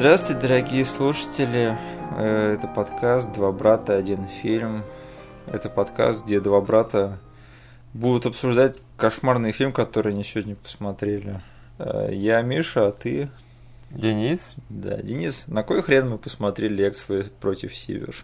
[0.00, 1.76] Здравствуйте, дорогие слушатели.
[2.16, 4.82] Э, Это подкаст «Два брата, один фильм».
[5.46, 7.18] Это подкаст, где два брата
[7.92, 11.42] будут обсуждать кошмарный фильм, который они сегодня посмотрели.
[11.78, 13.28] Э, Я Миша, а ты?
[13.90, 14.40] Денис?
[14.70, 17.04] Да, Денис, на кой хрен мы посмотрели Экс
[17.38, 18.16] против Сивер?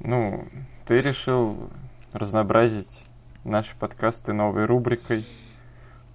[0.00, 0.46] Ну,
[0.86, 1.70] ты решил
[2.12, 3.06] разнообразить
[3.44, 5.24] наши подкасты новой рубрикой,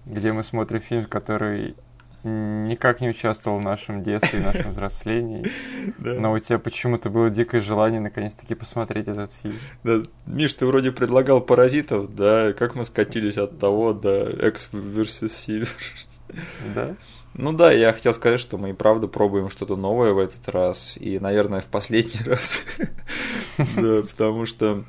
[0.05, 1.75] где мы смотрим фильм, который
[2.23, 5.45] никак не участвовал в нашем детстве и нашем взрослении.
[5.97, 6.13] Да.
[6.15, 9.55] Но у тебя почему-то было дикое желание наконец-таки посмотреть этот фильм.
[9.83, 15.29] Да, Миш, ты вроде предлагал паразитов, да, как мы скатились от того, да, Экс versus
[15.29, 15.67] Сивер.
[16.73, 16.95] Да?
[17.33, 20.95] Ну да, я хотел сказать, что мы и правда пробуем что-то новое в этот раз,
[20.97, 22.61] и, наверное, в последний раз.
[23.75, 24.83] Да, потому что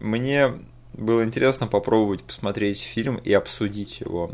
[0.00, 0.52] мне
[0.94, 4.32] было интересно попробовать посмотреть фильм и обсудить его,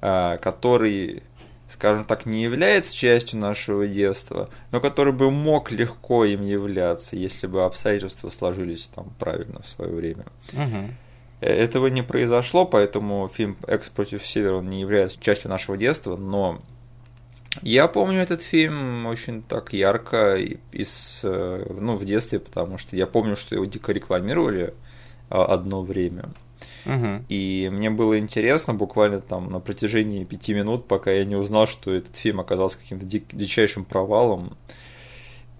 [0.00, 1.22] а, который,
[1.70, 7.46] скажем так, не является частью нашего детства, но который бы мог легко им являться, если
[7.46, 10.26] бы обстоятельства сложились там правильно в свое время.
[10.52, 10.94] Угу.
[11.40, 16.60] Этого не произошло, поэтому фильм «Экс против Севера» он не является частью нашего детства, но
[17.62, 23.36] я помню этот фильм очень так ярко из, ну, в детстве, потому что я помню,
[23.36, 24.74] что его дико рекламировали
[25.30, 26.30] а, одно время.
[26.86, 27.24] Угу.
[27.28, 31.92] И мне было интересно буквально там на протяжении пяти минут, пока я не узнал, что
[31.92, 34.56] этот фильм оказался каким-то дичайшим провалом.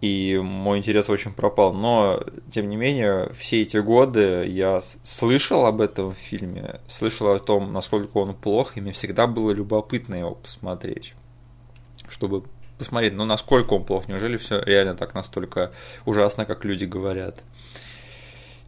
[0.00, 1.74] И мой интерес очень пропал.
[1.74, 7.72] Но, тем не менее, все эти годы я слышал об этом фильме, слышал о том,
[7.72, 11.14] насколько он плох, и мне всегда было любопытно его посмотреть
[12.10, 12.44] чтобы
[12.78, 15.72] посмотреть, ну насколько он плох, неужели все реально так настолько
[16.04, 17.42] ужасно, как люди говорят.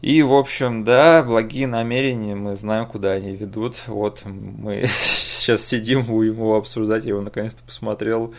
[0.03, 3.85] И, в общем, да, благие намерения, мы знаем, куда они ведут.
[3.87, 8.35] Вот мы сейчас сидим, будем его обсуждать, я его наконец-то посмотрел.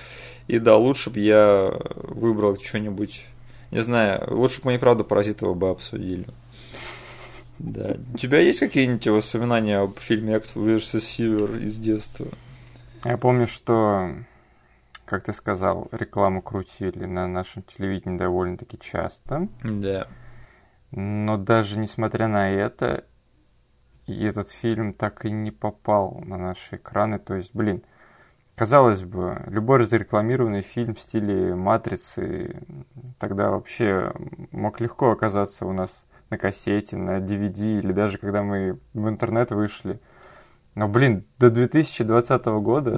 [0.48, 3.26] И да, лучше бы я выбрал что-нибудь,
[3.72, 6.28] не знаю, лучше бы мы и правда Паразитова бы обсудили.
[7.60, 7.96] Да.
[8.14, 11.00] У тебя есть какие-нибудь воспоминания об фильме X vs.
[11.00, 12.28] Сивер из детства?
[13.06, 14.10] Я помню, что
[15.06, 19.48] как ты сказал, рекламу крутили на нашем телевидении довольно-таки часто.
[19.64, 20.08] Да.
[20.96, 23.06] Но даже несмотря на это,
[24.06, 27.18] этот фильм так и не попал на наши экраны.
[27.18, 27.84] То есть, блин,
[28.56, 32.62] казалось бы, любой разрекламированный фильм в стиле «Матрицы»
[33.18, 34.14] тогда вообще
[34.52, 39.50] мог легко оказаться у нас на кассете, на DVD, или даже когда мы в интернет
[39.50, 40.00] вышли.
[40.76, 42.98] Но, блин, до 2020 года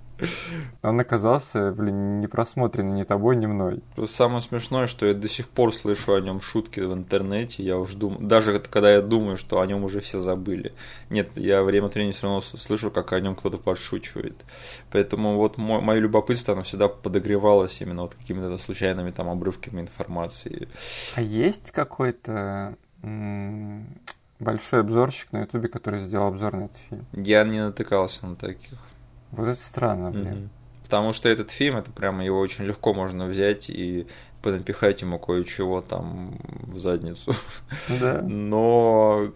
[0.82, 3.82] он оказался, блин, не просмотрен ни тобой, ни мной.
[4.08, 7.62] Самое смешное, что я до сих пор слышу о нем шутки в интернете.
[7.62, 10.72] Я уж думаю, даже когда я думаю, что о нем уже все забыли.
[11.08, 14.44] Нет, я время от времени все равно слышу, как о нем кто-то подшучивает.
[14.90, 20.68] Поэтому вот мой, мое любопытство, оно всегда подогревалось именно вот какими-то случайными там обрывками информации.
[21.14, 22.76] А есть какой-то
[24.38, 27.06] большой обзорщик на ютубе, который сделал обзор на этот фильм?
[27.12, 28.78] Я не натыкался на таких.
[29.32, 30.34] Вот это странно, блин.
[30.34, 30.50] Мгм.
[30.84, 34.06] Потому что этот фильм, это прямо его очень легко можно взять и
[34.40, 37.32] понапихать ему кое-чего там в задницу.
[38.00, 38.22] Да.
[38.28, 39.32] Но,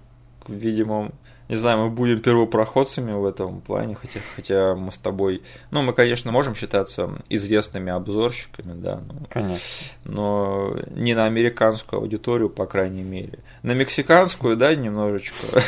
[0.47, 1.11] видимо,
[1.50, 5.93] не знаю, мы будем первопроходцами в этом плане, хотя, хотя мы с тобой, ну, мы,
[5.93, 9.66] конечно, можем считаться известными обзорщиками, да, но, Конечно.
[10.05, 13.41] но не на американскую аудиторию, по крайней мере.
[13.65, 15.61] На мексиканскую, да, немножечко.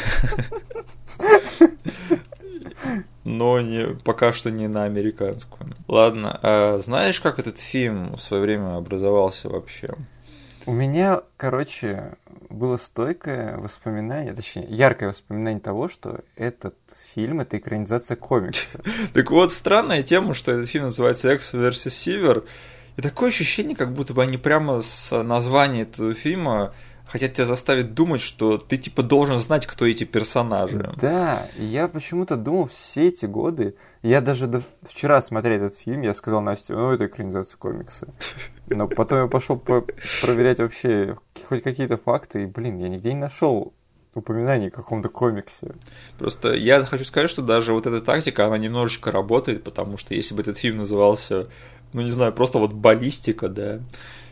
[3.24, 5.74] Но не, пока что не на американскую.
[5.88, 9.94] Ладно, а знаешь, как этот фильм в свое время образовался вообще?
[10.66, 12.14] У меня, короче,
[12.48, 16.76] было стойкое воспоминание, точнее, яркое воспоминание того, что этот
[17.14, 18.80] фильм— это экранизация комикса.
[19.12, 21.90] Так вот, странная тема, что этот фильм называется X vs.
[21.90, 22.44] Сивер.
[22.96, 26.74] И такое ощущение, как будто бы они прямо с названия этого фильма
[27.06, 30.94] хотят тебя заставить думать, что ты типа должен знать, кто эти персонажи.
[30.96, 34.62] Да, я почему-то думал все эти годы, я даже до...
[34.82, 38.08] вчера смотрел этот фильм, я сказал Насте, ну это экранизация комикса.
[38.74, 39.84] Но потом я пошел по-
[40.22, 41.16] проверять вообще
[41.48, 43.72] хоть какие-то факты, и, блин, я нигде не нашел
[44.14, 45.74] упоминаний о каком-то комиксе.
[46.18, 50.34] Просто я хочу сказать, что даже вот эта тактика, она немножечко работает, потому что если
[50.34, 51.48] бы этот фильм назывался,
[51.94, 53.80] ну не знаю, просто вот баллистика, да,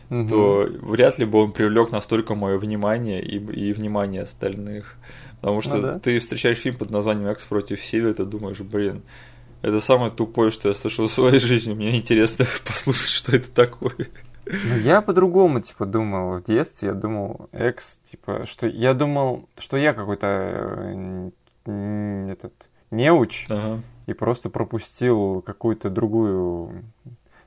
[0.09, 0.27] Мгм.
[0.27, 4.97] то вряд ли бы он привлек настолько мое внимание и, и внимание остальных.
[5.39, 5.99] Потому что Ну да.
[5.99, 9.01] ты встречаешь фильм под названием Экс против Севера, ты думаешь, блин,
[9.63, 11.73] это самое тупое, что я слышал в своей жизни.
[11.73, 14.09] Мне интересно послушать, что это такое.
[14.45, 16.89] Ну, я по-другому, типа, думал в детстве.
[16.89, 21.31] Я думал, экс, типа, что я думал, что я какой-то
[21.65, 22.53] э, этот
[22.89, 23.81] неуч Ага.
[24.07, 26.83] и просто пропустил какую-то другую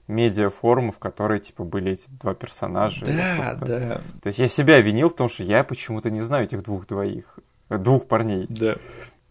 [0.07, 3.07] медиаформу, в которой, типа, были эти два персонажа.
[3.07, 3.67] Да, просто...
[3.67, 4.01] да.
[4.23, 7.39] То есть я себя винил в том, что я почему-то не знаю этих двух двоих,
[7.71, 8.47] э, двух парней.
[8.49, 8.77] Да.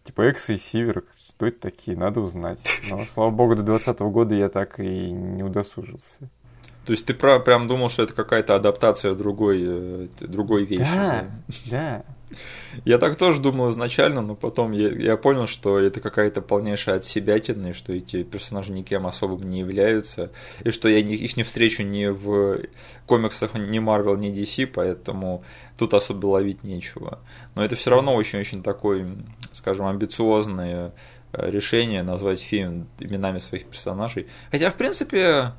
[0.04, 1.02] Типа Экс и Сивер,
[1.34, 2.80] кто это такие, надо узнать.
[2.90, 6.28] Но, слава богу, до 2020 года я так и не удосужился.
[6.84, 10.84] То есть ты про, прям думал, что это какая-то адаптация другой, э, другой вещи.
[10.94, 11.30] Да,
[11.70, 12.04] да.
[12.84, 17.68] Я так тоже думал изначально, но потом я, я понял, что это какая-то полнейшая отсебятина,
[17.68, 20.30] и что эти персонажи никем особым не являются,
[20.62, 22.62] и что я их не встречу ни в
[23.06, 25.44] комиксах ни Marvel, ни DC, поэтому
[25.78, 27.20] тут особо ловить нечего.
[27.54, 29.06] Но это все равно очень-очень такое,
[29.52, 30.92] скажем, амбициозное
[31.32, 34.26] э, решение назвать фильм именами своих персонажей.
[34.50, 35.52] Хотя, в принципе,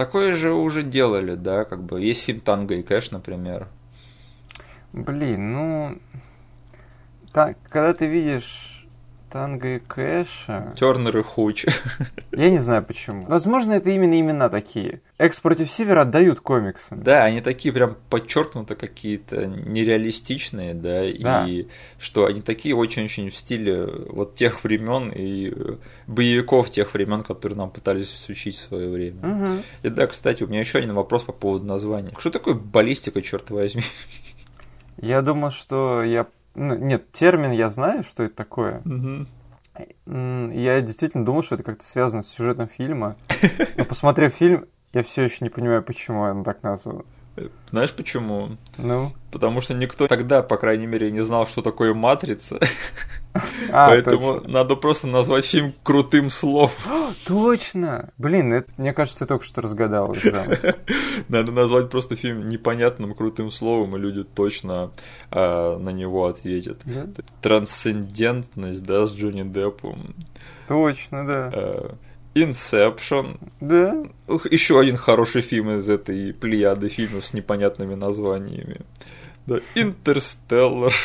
[0.00, 3.68] такое же уже делали, да, как бы есть фильм Танго и Кэш, например.
[4.94, 5.98] Блин, ну...
[7.34, 8.79] Так, когда ты видишь
[9.30, 10.74] Танго и Кэша...
[10.76, 11.66] Тернер и Хуч.
[12.32, 13.22] Я не знаю почему.
[13.26, 15.02] Возможно, это именно имена такие.
[15.18, 16.96] Экс против Севера отдают комиксы.
[16.96, 21.66] Да, они такие прям подчеркнуто какие-то нереалистичные, да, да, и
[21.98, 25.78] что они такие очень-очень в стиле вот тех времен и
[26.08, 29.34] боевиков тех времен, которые нам пытались всучить в свое время.
[29.34, 29.62] Угу.
[29.84, 32.12] И да, кстати, у меня еще один вопрос по поводу названия.
[32.18, 33.82] Что такое баллистика, черт возьми?
[35.00, 36.26] Я думал, что я...
[36.54, 38.82] Ну, нет, термин я знаю, что это такое.
[38.84, 39.26] Угу.
[40.52, 43.16] Я действительно думал, что это как-то связано с сюжетом фильма.
[43.76, 47.04] Но посмотрев фильм, я все еще не понимаю, почему он так назван.
[47.70, 48.56] Знаешь почему?
[48.76, 49.12] Ну?
[49.30, 52.58] Потому что никто тогда, по крайней мере, не знал, что такое матрица.
[53.72, 54.48] А, Поэтому точно.
[54.52, 56.70] надо просто назвать фильм крутым словом.
[57.26, 58.10] Точно!
[58.18, 60.14] Блин, это, мне кажется, ты только что разгадал.
[61.28, 64.92] Надо назвать просто фильм непонятным крутым словом, и люди точно
[65.30, 66.80] э, на него ответят.
[66.84, 67.06] Да?
[67.42, 70.14] Трансцендентность, да, с Джонни Деппом.
[70.68, 71.50] Точно, да.
[71.52, 71.90] Э,
[72.34, 73.38] Inception.
[73.60, 74.04] Да.
[74.50, 78.80] Еще один хороший фильм из этой плеяды фильмов с непонятными названиями.
[79.46, 80.92] Да, Интерстеллар.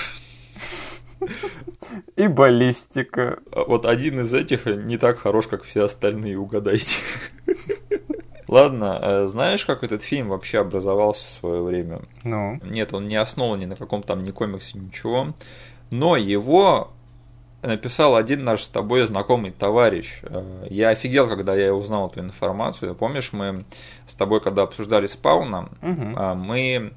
[2.16, 3.40] И баллистика.
[3.52, 7.00] А вот один из этих не так хорош, как все остальные, угадайте.
[8.48, 12.02] Ладно, э, знаешь, как этот фильм вообще образовался в свое время?
[12.24, 12.60] Ну.
[12.64, 15.34] Нет, он не основан ни на каком там ни комиксе, ничего.
[15.90, 16.92] Но его
[17.64, 20.20] написал один наш с тобой знакомый товарищ.
[20.24, 22.94] Э, я офигел, когда я узнал эту информацию.
[22.94, 23.60] Помнишь, мы
[24.06, 26.36] с тобой, когда обсуждали спауна, угу.
[26.36, 26.94] мы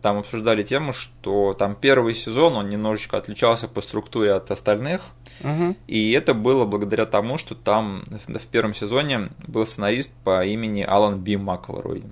[0.00, 5.02] там обсуждали тему, что там первый сезон, он немножечко отличался по структуре от остальных.
[5.40, 5.76] Угу.
[5.86, 11.20] И это было благодаря тому, что там в первом сезоне был сценарист по имени Алан
[11.20, 12.04] Би Маклрой.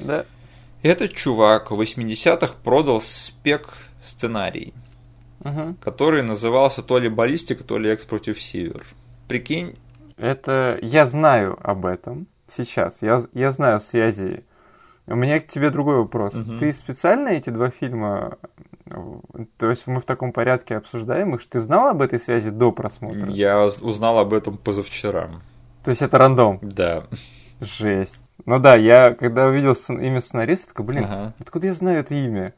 [0.00, 0.24] Да.
[0.82, 3.68] Этот чувак в 80-х продал спек
[4.02, 4.74] сценарий
[5.44, 5.74] угу.
[5.80, 8.86] который назывался то ли баллистика, то ли экс против север.
[9.28, 9.76] Прикинь.
[10.16, 13.02] Это я знаю об этом сейчас.
[13.02, 14.44] Я, я знаю связи.
[15.06, 16.34] У меня к тебе другой вопрос.
[16.34, 16.58] Угу.
[16.58, 18.38] Ты специально эти два фильма,
[19.58, 23.30] то есть мы в таком порядке обсуждаем их, ты знал об этой связи до просмотра?
[23.30, 25.30] Я узнал об этом позавчера.
[25.84, 26.60] То есть это рандом?
[26.62, 27.06] Да.
[27.60, 28.24] Жесть.
[28.44, 31.34] Ну да, я когда увидел имя сценариста, такой, блин, ага.
[31.38, 32.54] откуда я знаю это имя?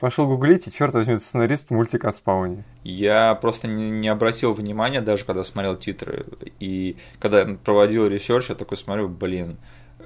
[0.00, 2.64] Пошел гуглить, и черт возьми, сценарист мультика о спауне.
[2.82, 6.26] Я просто не, не обратил внимания, даже когда смотрел титры.
[6.58, 9.56] И когда проводил research, я такой смотрю, блин,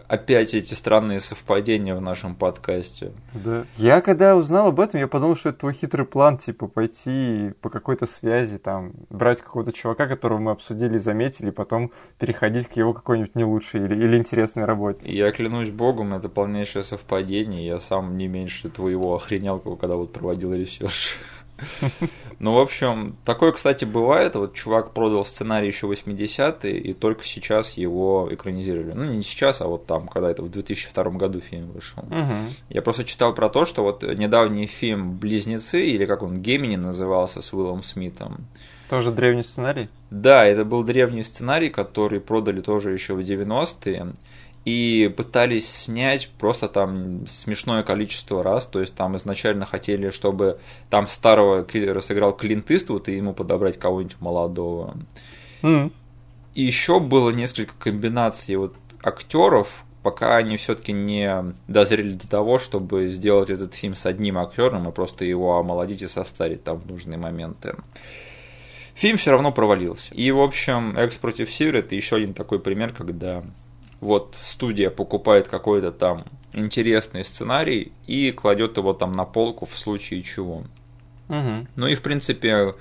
[0.08, 3.12] опять эти странные совпадения в нашем подкасте.
[3.32, 3.65] Да.
[3.77, 7.70] Я когда узнал об этом, я подумал, что это твой хитрый план, типа, пойти по
[7.70, 12.93] какой-то связи, там, брать какого-то чувака, которого мы обсудили, заметили, и потом переходить к его
[12.93, 15.00] какой-нибудь не лучшей или, или интересной работе.
[15.05, 17.67] Я клянусь богом, это полнейшее совпадение.
[17.67, 21.17] Я сам не меньше твоего охренел, когда вот проводил research.
[22.41, 24.36] Ну, в общем, такое, кстати, бывает.
[24.36, 28.93] Вот чувак продал сценарий еще 80-е, и только сейчас его экранизировали.
[28.93, 32.05] Ну, не сейчас, а вот там, когда это в 2002 году фильм вышел.
[32.05, 32.55] Угу.
[32.69, 37.43] Я просто читал про то, что вот недавний фильм «Близнецы», или как он, «Gemini» назывался,
[37.43, 38.46] с Уиллом Смитом.
[38.88, 39.88] Тоже древний сценарий?
[40.10, 44.15] Да, это был древний сценарий, который продали тоже еще в 90-е
[44.69, 50.58] и пытались снять просто там смешное количество раз, то есть там изначально хотели, чтобы
[50.91, 54.94] там старого киллера сыграл Клинт Иствуд и ему подобрать кого-нибудь молодого.
[55.63, 55.91] Mm.
[56.55, 63.08] И еще было несколько комбинаций вот актеров, пока они все-таки не дозрели до того, чтобы
[63.08, 67.17] сделать этот фильм с одним актером и просто его омолодить и состарить там в нужные
[67.17, 67.75] моменты.
[68.94, 70.13] Фильм все равно провалился.
[70.15, 73.43] И, в общем, «Экс против Севера» это еще один такой пример, когда
[74.00, 80.22] вот студия покупает какой-то там интересный сценарий и кладет его там на полку в случае
[80.22, 80.64] чего.
[81.28, 81.67] Угу.
[81.76, 82.74] Ну и в принципе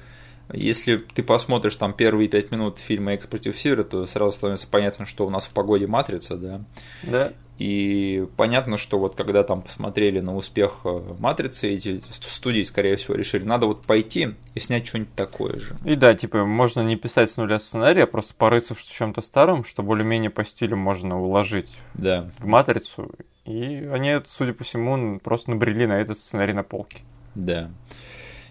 [0.53, 5.05] Если ты посмотришь там первые пять минут фильма «Экс против Севера», то сразу становится понятно,
[5.05, 6.61] что у нас в погоде «Матрица», да?
[7.03, 7.33] Да.
[7.57, 13.15] И понятно, что вот когда там посмотрели на успех э, «Матрицы», эти студии, скорее всего,
[13.15, 15.75] решили, надо вот пойти и снять что-нибудь такое же.
[15.83, 19.65] И да, типа, можно не писать с нуля сценария, а просто порыться в чем-то старом,
[19.65, 22.29] что более-менее по стилю можно уложить да.
[22.37, 23.11] в «Матрицу».
[23.45, 26.99] И они, судя по всему, просто набрели на этот сценарий на полке.
[27.33, 27.71] Да.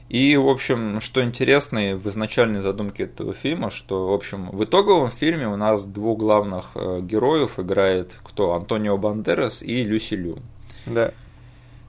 [0.08, 5.10] И, в общем, что интересно в изначальной задумке этого фильма, что, в общем, в итоговом
[5.10, 8.54] фильме у нас двух главных э, героев играет кто?
[8.54, 10.38] Антонио Бандерас и Люси Лю.
[10.86, 11.12] Да.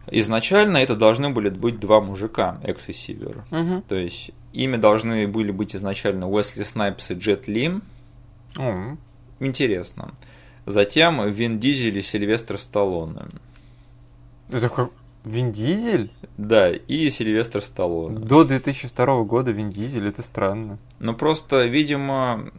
[0.10, 3.44] Изначально это должны были быть два мужика, Экс и Сивер.
[3.52, 3.84] Угу.
[3.88, 7.84] То есть ими должны были быть изначально Уэсли Снайпс и Джет Лим.
[8.56, 8.98] Угу.
[9.42, 10.14] Интересно.
[10.66, 13.28] Затем Вин Дизель и Сильвестр Сталлоне.
[14.50, 14.90] Это как...
[15.26, 16.12] Вин Дизель?
[16.38, 18.20] Да, и Сильвестр Сталлоне.
[18.20, 20.78] До 2002 года Вин Дизель, это странно.
[21.00, 22.50] Ну просто, видимо,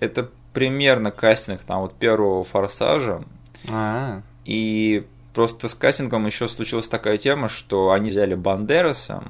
[0.00, 3.22] это примерно кастинг там вот первого Форсажа.
[3.70, 9.22] А, И просто с кастингом еще случилась такая тема, что они взяли Бандераса,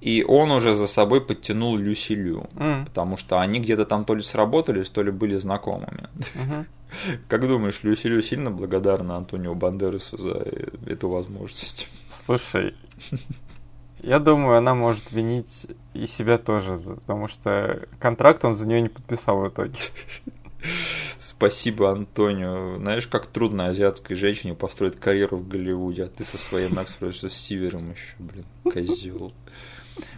[0.00, 2.48] и он уже за собой подтянул Люси Лю.
[2.56, 6.08] М, Потому что они где-то там то ли сработались, то ли были знакомыми.
[6.34, 6.66] мгм.
[7.28, 10.46] Как думаешь, Люси Лю сильно благодарна Антонио Бандерасу за
[10.86, 11.88] эту возможность?
[12.24, 12.74] Слушай,
[14.00, 18.88] я думаю, она может винить и себя тоже, потому что контракт он за нее не
[18.88, 19.78] подписал в итоге.
[21.18, 22.78] Спасибо, Антонио.
[22.78, 27.32] Знаешь, как трудно азиатской женщине построить карьеру в Голливуде, а ты со своим экс с
[27.32, 29.32] Сивером еще, блин, козел.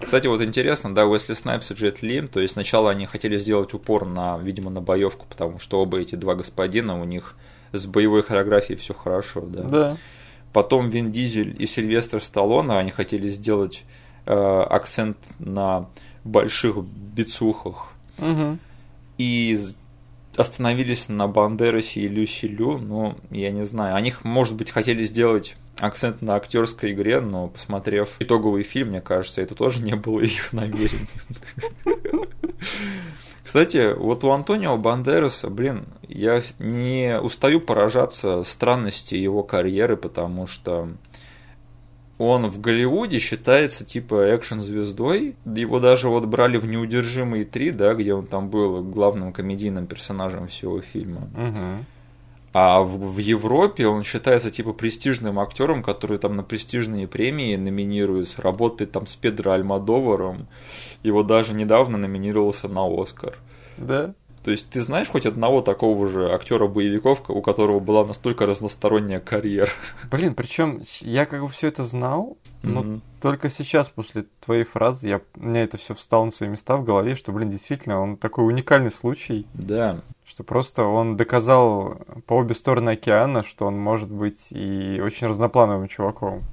[0.05, 3.75] Кстати, вот интересно, да, Уэсли Снайпс и Джет Ли, то есть сначала они хотели сделать
[3.75, 7.37] упор на, видимо, на боевку, потому что оба эти два господина, у них
[7.73, 9.63] с боевой хореографией все хорошо, да.
[9.63, 9.97] Да.
[10.53, 13.85] Потом Вин Дизель и Сильвестр Сталлоне, они хотели сделать
[14.27, 15.89] э, акцент на
[16.25, 18.59] больших бицухах, Мгм.
[19.19, 19.59] и
[20.37, 23.95] остановились на Бандерасе и Люси Лю, но я не знаю.
[23.97, 29.43] Они, может быть, хотели сделать акцент на актерской игре, но посмотрев итоговый фильм, мне кажется,
[29.43, 31.09] это тоже не было их намерением.
[33.43, 40.91] Кстати, вот у Антонио Бандераса, блин, я не устаю поражаться странности его карьеры, потому что
[42.19, 45.37] он в Голливуде считается типа экшн-звездой.
[45.47, 50.47] Его даже вот брали в «Неудержимые три», да, где он там был главным комедийным персонажем
[50.47, 51.31] всего фильма.
[51.35, 51.87] Мгм.
[52.53, 58.43] А в, в Европе он считается типа престижным актером, который там на престижные премии номинируется,
[58.43, 60.49] работает там с Педро Альмадоваром.
[61.03, 63.39] Его даже недавно номинировался на Оскар.
[63.77, 64.15] Да.
[64.43, 69.21] То есть ты знаешь хоть одного такого же актера боевиков, у которого была настолько разносторонняя
[69.21, 69.71] карьера?
[70.11, 73.03] Блин, причем я как бы все это знал, но Мгм.
[73.21, 76.85] только сейчас, после твоей фразы, я, у меня это все встало на свои места в
[76.85, 80.01] голове, что, блин, действительно, он такой уникальный случай, Да.
[80.41, 85.87] Что просто он доказал по обе стороны океана, что он может быть и очень разноплановым
[85.89, 86.45] чуваком.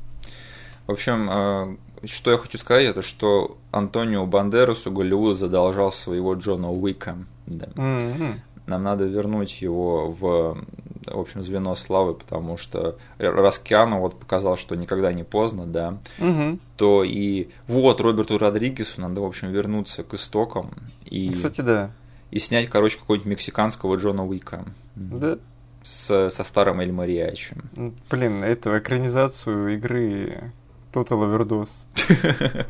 [0.88, 6.70] В общем, э, что я хочу сказать, это что Антонио Бандерасу Голливуд задолжал своего Джона
[6.70, 7.18] Уика.
[7.46, 7.68] Да.
[7.78, 8.42] М-м.
[8.66, 10.58] Нам надо вернуть его в,
[11.06, 15.98] в общем, звено славы, потому что раз Киану вот показал, что никогда не поздно, да,
[16.18, 16.60] Мгм.
[16.76, 20.72] то и вот Роберту Родригесу надо, в общем, вернуться к истокам
[21.06, 21.92] и, Кстати, да.
[22.32, 24.66] И снять, короче, какого-нибудь мексиканского Джона Уика
[24.96, 25.38] Да.
[25.84, 27.56] с, со старым Эль Мариачи.
[27.76, 30.52] М, Блин, эту экранизацию игры
[30.94, 31.70] Total Overdose.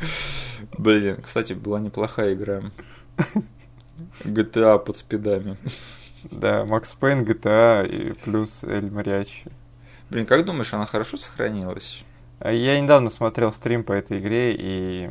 [0.78, 2.62] Блин, кстати, была неплохая игра.
[4.24, 5.58] GTA под спидами.
[6.24, 9.46] Да, Макс Пейн, GTA и плюс Эль Мариачи.
[10.10, 12.04] Блин, как думаешь, она хорошо сохранилась?
[12.40, 15.10] А Я недавно смотрел стрим по этой игре, и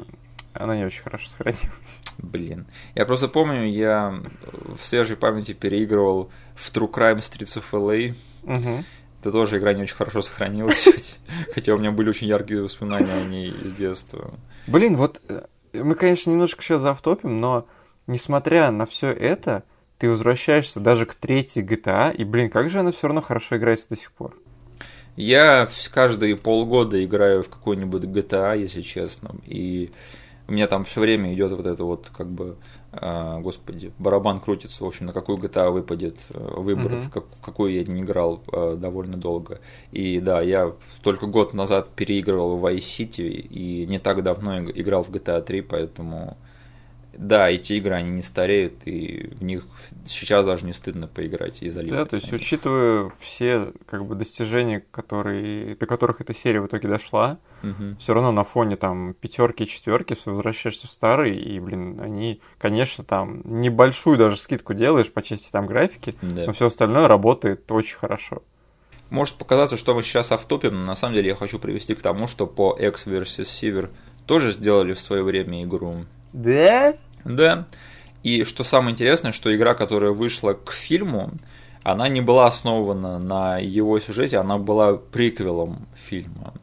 [0.59, 1.71] она не очень хорошо сохранилась.
[2.19, 2.67] Блин.
[2.95, 4.23] Я просто помню, я
[4.53, 8.15] в свежей памяти переигрывал в True Crime Streets of LA.
[8.43, 8.85] Мгм.
[9.21, 11.19] Это тоже игра не очень хорошо сохранилась,
[11.55, 14.35] хотя у меня были очень яркие воспоминания о ней из детства.
[14.67, 17.67] Блин, вот э, мы, конечно, немножко сейчас завтопим, но
[18.07, 19.65] несмотря на все это,
[19.99, 23.89] ты возвращаешься даже к третьей GTA, и, блин, как же она все равно хорошо играется
[23.89, 24.37] до сих пор.
[25.17, 29.91] Я каждые полгода играю в какой-нибудь GTA, если честно, и
[30.49, 32.57] у меня там все время идет вот это вот, как бы,
[32.93, 37.01] а, господи, барабан крутится, в общем, на какую GTA выпадет э, выбор, Мгм.
[37.03, 39.61] в, как- в какую я не играл э, довольно долго.
[39.93, 40.73] И да, я
[41.03, 45.43] только год назад переигрывал в Vice City и не так давно иг- играл в GTA
[45.43, 46.37] 3, поэтому
[47.19, 49.65] да, эти игры, они не стареют, и в них
[50.05, 51.99] сейчас даже не стыдно поиграть и заливать.
[51.99, 56.89] Да, то есть, учитывая все как бы достижения, которые, до которых эта серия в итоге
[56.89, 57.97] дошла, Мгм.
[57.99, 63.41] все равно на фоне там пятерки, четверки возвращаешься в старый, и, блин, они, конечно, там
[63.45, 66.45] небольшую даже скидку делаешь по части там графики, Да.
[66.47, 68.43] но все остальное работает очень хорошо.
[69.11, 72.27] Может показаться, что мы сейчас автопим, но на самом деле я хочу привести к тому,
[72.27, 73.45] что по X vs.
[73.45, 73.91] Сивер
[74.27, 76.05] тоже сделали в свое время игру.
[76.33, 76.95] Да?
[77.27, 77.67] Да.
[78.23, 81.33] И что самое интересное, что игра, которая вышла к фильму,
[81.83, 86.55] она не была основана на его сюжете, она была приквелом фильма.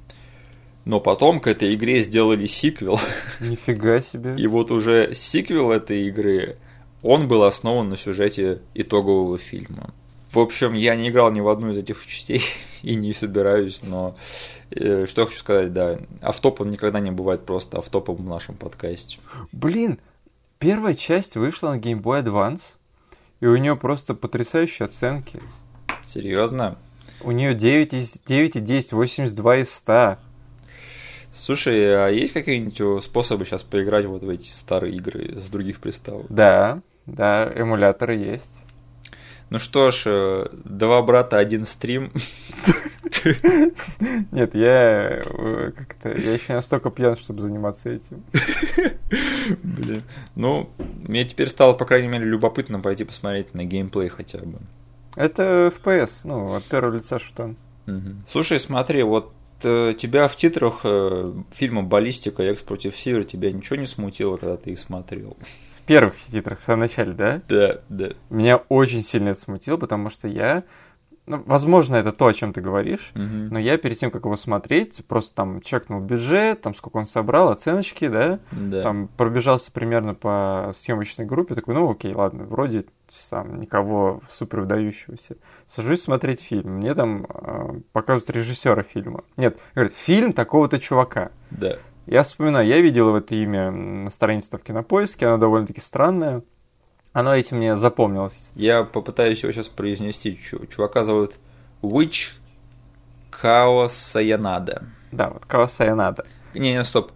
[0.86, 3.00] Но потом к этой игре сделали сиквел,
[3.39, 4.36] Нифига себе.
[4.38, 6.58] и вот уже сиквел этой игры,
[7.01, 9.93] он был основан на сюжете итогового фильма.
[10.29, 12.41] В общем, я не играл ни в одну из этих частей
[12.82, 14.17] и не собираюсь, но
[14.72, 18.55] э, что я хочу сказать, да, автоп он никогда не бывает просто автопом в нашем
[18.55, 19.20] подкасте.
[19.51, 20.00] Блин,
[20.63, 22.62] первая часть вышла на Game Boy Advance,
[23.41, 25.41] и у нее просто потрясающие оценки.
[26.05, 26.77] Серьезно?
[27.20, 30.20] У нее 9 из 9 и 10, 82 из 100.
[31.34, 36.27] Слушай, а есть какие-нибудь способы сейчас поиграть вот в эти старые игры с других приставок?
[36.29, 38.53] Да, да, эмуляторы есть.
[39.53, 42.12] Ну что ж, э, два брата, один стрим.
[44.31, 48.24] Нет, я э, как-то я еще настолько пьян, чтобы заниматься этим.
[49.62, 50.01] Блин.
[50.33, 50.72] Ну,
[51.07, 54.57] мне теперь стало, по крайней мере, любопытно пойти посмотреть на геймплей хотя бы.
[55.15, 57.55] Это FPS, ну, от первого лица шутан.
[57.86, 58.25] Мгм.
[58.27, 60.83] Слушай, смотри, вот э, тебя в титрах
[61.51, 62.41] фильма «Баллистика.
[62.41, 65.38] Экс против Севера» тебя ничего не смутило, когда ты их смотрел?
[65.86, 67.42] Первых титрах, в самом начале, да?
[67.50, 68.10] Да, да.
[68.30, 70.63] Меня очень сильно это смутило, потому что я...
[71.25, 73.48] Ну, возможно, это то, о чем ты говоришь, Мгм.
[73.48, 77.48] но я перед тем, как его смотреть, просто там чекнул бюджет, там сколько он собрал,
[77.50, 78.82] оценочки, да, Да.
[78.82, 82.84] там пробежался примерно по съемочной группе, такой, ну окей, ладно, вроде
[83.30, 85.38] там никого супер выдающегося.
[85.70, 89.24] Сажусь смотреть фильм, мне там э, показывают режиссера фильма.
[89.38, 91.32] Нет, говорят, фильм такого-то чувака.
[91.52, 91.78] Да.
[92.05, 96.41] Я вспоминаю, я видел это имя на странице в Кинопоиске, оно довольно-таки странное.
[97.13, 98.38] Оно этим мне запомнилось.
[98.55, 100.36] Я попытаюсь его сейчас произнести.
[100.38, 101.36] Чу- Чувака зовут
[101.81, 102.33] Witch
[103.29, 104.83] Каосаянада.
[105.12, 106.25] Да, вот Кавасаянада.
[106.55, 107.12] Не, не, стоп.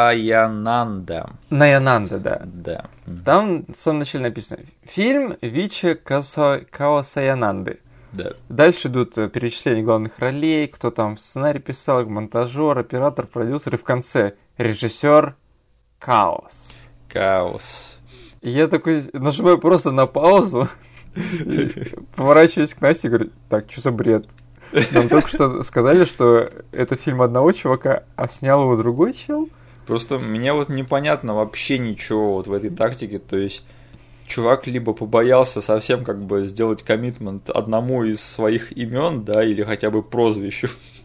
[0.00, 1.30] Каосаянанда.
[1.48, 2.42] Наянанда, да.
[2.44, 2.84] Да.
[3.24, 7.80] Там в самом начале написано «Фильм Вича Каса- Кавасаянанды».
[8.12, 8.32] Да.
[8.48, 13.84] Дальше идут э, перечисления главных ролей, кто там сценарий писал, монтажер, оператор, продюсер, и в
[13.84, 15.36] конце режиссер
[15.98, 16.68] Каос.
[17.08, 17.98] Каос.
[18.40, 20.68] И я такой нажимаю просто на паузу,
[22.16, 24.26] поворачиваюсь к Насте и говорю, так, что за бред?
[24.92, 29.48] Нам только что сказали, что это фильм одного чувака, а снял его другой чел?
[29.86, 33.18] Просто мне вот непонятно вообще ничего вот в этой тактике.
[33.18, 33.64] То есть
[34.30, 39.90] чувак либо побоялся совсем как бы сделать коммитмент одному из своих имен, да, или хотя
[39.90, 40.68] бы прозвищу.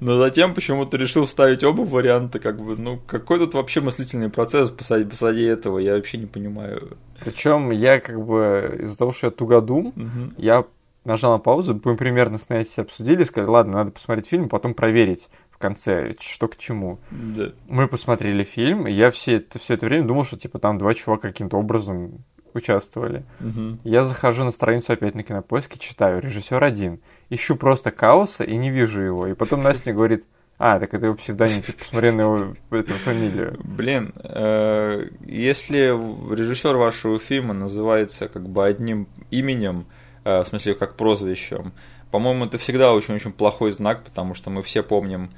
[0.00, 4.70] Но затем почему-то решил вставить оба варианта, как бы, ну, какой тут вообще мыслительный процесс
[4.70, 6.96] посади, посади этого, я вообще не понимаю.
[7.22, 10.34] Причем я как бы из-за того, что я тугодум, Мгм.
[10.38, 10.64] я
[11.04, 15.28] нажал на паузу, мы примерно с Настей обсудили, сказали, ладно, надо посмотреть фильм, потом проверить
[15.60, 16.98] конце, что к чему.
[17.10, 17.52] Да.
[17.68, 20.94] Мы посмотрели фильм, и я все это, все это время думал, что типа там два
[20.94, 23.24] чувака каким-то образом участвовали.
[23.38, 23.78] Мгм.
[23.84, 27.00] Я захожу на страницу опять на кинопоиске, читаю, режиссер один.
[27.28, 29.26] Ищу просто Каоса и не вижу его.
[29.28, 30.24] И потом Настя мне говорит,
[30.58, 33.58] а, так это его псевдоним, типа, посмотри на его эту фамилию.
[33.64, 35.86] Блин, э, если
[36.34, 39.86] режиссер вашего фильма называется как бы одним именем,
[40.24, 41.72] э, в смысле как прозвищем,
[42.10, 45.30] по-моему, это всегда очень-очень плохой знак, потому что мы все помним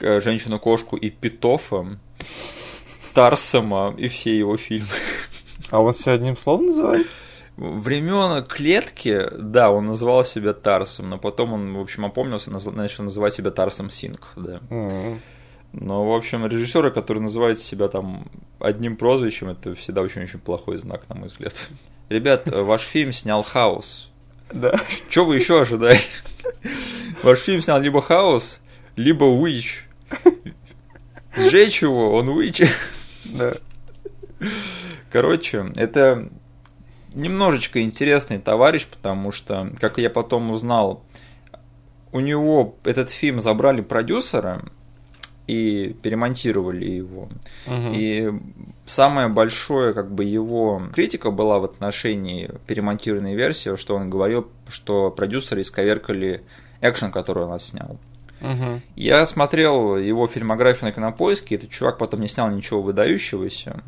[0.00, 1.98] женщину-кошку и Питофа,
[3.14, 4.88] Тарсома и все его фильмы.
[5.70, 7.06] А он себя одним словом называет?
[7.56, 13.34] Времен клетки, да, он называл себя Тарсом, но потом он, в общем, опомнился, начал называть
[13.34, 14.60] себя Тарсом Синг, да.
[14.70, 15.20] М.
[15.72, 21.08] Но, в общем, режиссеры, которые называют себя там одним прозвищем, это всегда очень-очень плохой знак,
[21.08, 21.54] на мой взгляд.
[22.08, 24.10] Ребят, э, ваш фильм снял Хаус.
[24.52, 24.80] Да.
[25.10, 26.04] Что вы еще ожидаете?
[27.22, 28.60] Ваш фильм снял либо Хаус,
[28.96, 29.82] либо Witch.
[31.36, 32.66] Сжечь его, он Witch.
[33.24, 33.52] Да.
[35.10, 36.28] Короче, это
[37.14, 41.04] немножечко интересный товарищ, потому что, как я потом узнал,
[42.12, 44.64] у него этот фильм забрали продюсера
[45.46, 47.28] и перемонтировали его.
[47.66, 47.92] Мгм.
[47.94, 48.30] И
[48.86, 55.10] самое большое, как бы, его критика была в отношении перемонтированной версии, что он говорил, что
[55.10, 56.44] продюсеры исковеркали
[56.80, 57.98] экшен, который он отснял.
[58.40, 58.80] Угу.
[58.96, 63.82] Я смотрел его фильмографию на кинопоиске, этот чувак потом не снял ничего выдающегося.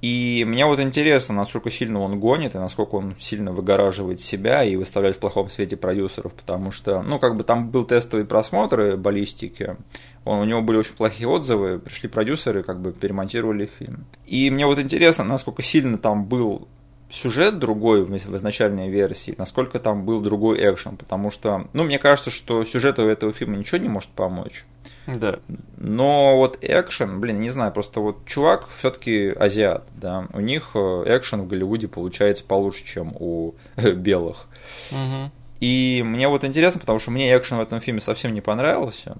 [0.00, 4.76] И мне вот интересно, насколько сильно он гонит, и насколько он сильно выгораживает себя и
[4.76, 9.76] выставляет в плохом свете продюсеров, потому что, ну, как бы там был тестовый просмотр баллистики,
[10.24, 14.04] он, у него были очень плохие отзывы, пришли продюсеры, как бы перемонтировали фильм.
[14.24, 16.68] И мне вот интересно, насколько сильно там был
[17.10, 22.30] сюжет другой в изначальной версии, насколько там был другой экшен, потому что, ну, мне кажется,
[22.30, 24.64] что сюжету этого фильма ничего не может помочь.
[25.06, 25.38] Да.
[25.78, 31.04] Но вот экшен, блин, не знаю, просто вот чувак все-таки азиат, да, у них э,
[31.06, 34.46] экшен в Голливуде получается получше, чем у белых.
[34.90, 35.30] Угу.
[35.60, 39.16] И мне вот интересно, потому что мне экшен в этом фильме совсем не понравился.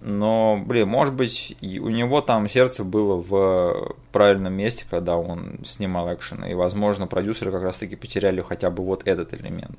[0.00, 6.12] Но, блин, может быть, у него там сердце было в правильном месте, когда он снимал
[6.12, 6.44] экшен.
[6.44, 9.78] И, возможно, продюсеры как раз-таки потеряли хотя бы вот этот элемент.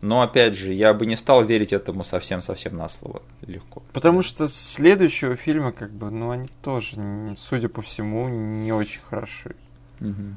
[0.00, 3.82] Но, опять же, я бы не стал верить этому совсем-совсем на слово легко.
[3.92, 6.96] Потому что следующего фильма, как бы, ну, они тоже,
[7.36, 9.54] судя по всему, не очень хороши.
[10.00, 10.36] Угу.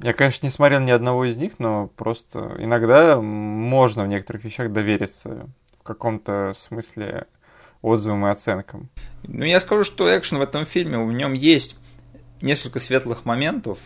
[0.00, 4.72] Я, конечно, не смотрел ни одного из них, но просто иногда можно в некоторых вещах
[4.72, 5.48] довериться
[5.78, 7.26] в каком-то смысле
[7.86, 8.90] отзывам и оценкам.
[9.22, 11.76] Ну, я скажу, что экшен в этом фильме, в нем есть
[12.42, 13.78] несколько светлых моментов.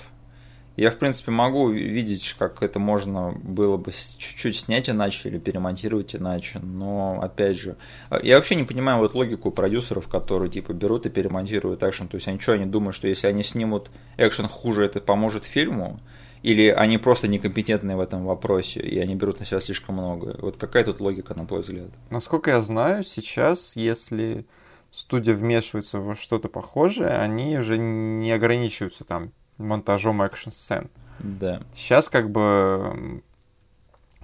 [0.76, 6.14] Я, в принципе, могу видеть, как это можно было бы чуть-чуть снять иначе или перемонтировать
[6.14, 7.76] иначе, но, опять же,
[8.22, 12.28] я вообще не понимаю вот логику продюсеров, которые, типа, берут и перемонтируют экшен, то есть
[12.28, 16.00] они что, они думают, что если они снимут экшен хуже, это поможет фильму,
[16.42, 20.36] или они просто некомпетентны в этом вопросе, и они берут на себя слишком много?
[20.40, 21.90] Вот какая тут логика, на твой взгляд?
[22.10, 24.46] Насколько я знаю, сейчас, если
[24.92, 30.88] студия вмешивается во что-то похожее, они уже не ограничиваются там монтажом экшн-сцен.
[31.18, 31.62] Да.
[31.74, 33.22] Сейчас как бы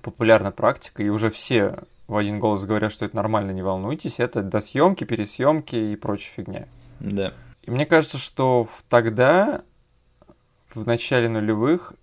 [0.01, 4.43] популярная практика, и уже все в один голос говорят, что это нормально, не волнуйтесь, это
[4.43, 6.69] до съемки, пересъемки и прочая фигня.
[7.01, 7.35] Да.
[7.63, 9.63] И мне кажется, что тогда,
[10.73, 11.95] в начале нулевых,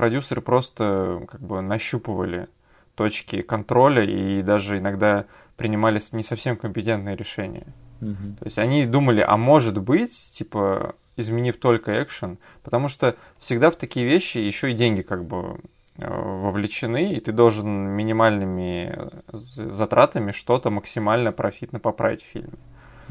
[0.00, 2.48] продюсеры просто как бы нащупывали
[2.94, 5.26] точки контроля и даже иногда
[5.58, 7.66] принимали не совсем компетентные решения.
[8.00, 8.36] Угу.
[8.38, 13.76] То есть они думали, а может быть, типа, изменив только экшен, потому что всегда в
[13.76, 15.60] такие вещи еще и деньги как бы
[15.98, 22.54] э, вовлечены, и ты должен минимальными э, затратами что-то максимально профитно поправить в фильме.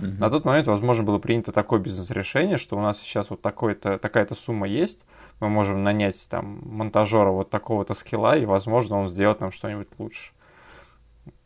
[0.02, 0.20] Угу.
[0.20, 4.36] На тот момент, возможно, было принято такое бизнес-решение, что у нас сейчас вот такой-то, такая-то
[4.36, 5.00] сумма есть,
[5.40, 10.32] мы можем нанять там монтажера вот такого-то скилла, и, возможно, он сделает нам что-нибудь лучше.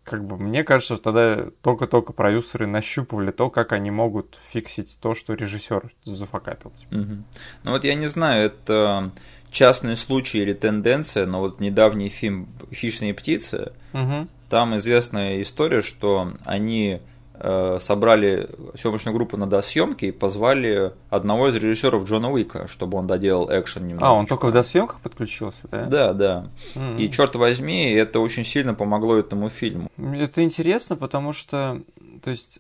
[0.04, 5.13] Как бы мне кажется, что тогда только-только продюсеры нащупывали то, как они могут фиксить то,
[5.13, 6.74] что режиссер зафакапил.
[6.92, 7.24] Угу.
[7.63, 9.12] Ну вот я не знаю, это
[9.50, 14.28] частный случай или тенденция, но вот недавний фильм «Хищные птицы», угу.
[14.50, 17.00] там известная история, что они
[17.44, 23.50] собрали съемочную группу на досъемке и позвали одного из режиссеров Джона Уика, чтобы он доделал
[23.52, 24.08] экшен немного.
[24.08, 25.86] А, он только в досъемках подключился, да?
[25.86, 26.50] Да, да.
[26.76, 26.98] Mm-hmm.
[27.00, 29.90] И черт возьми, это очень сильно помогло этому фильму.
[29.98, 31.82] Это интересно, потому что,
[32.24, 32.60] то есть,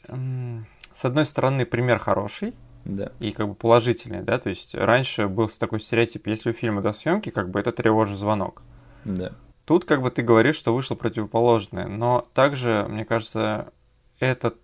[0.95, 3.11] с одной стороны, пример хороший, да.
[3.21, 6.91] и как бы положительный, да, то есть раньше был такой стереотип, если у фильма до
[6.91, 8.61] съемки, как бы это тревожный звонок.
[9.05, 9.31] Да.
[9.65, 13.71] Тут как бы ты говоришь, что вышло противоположное, но также, мне кажется,
[14.19, 14.57] этот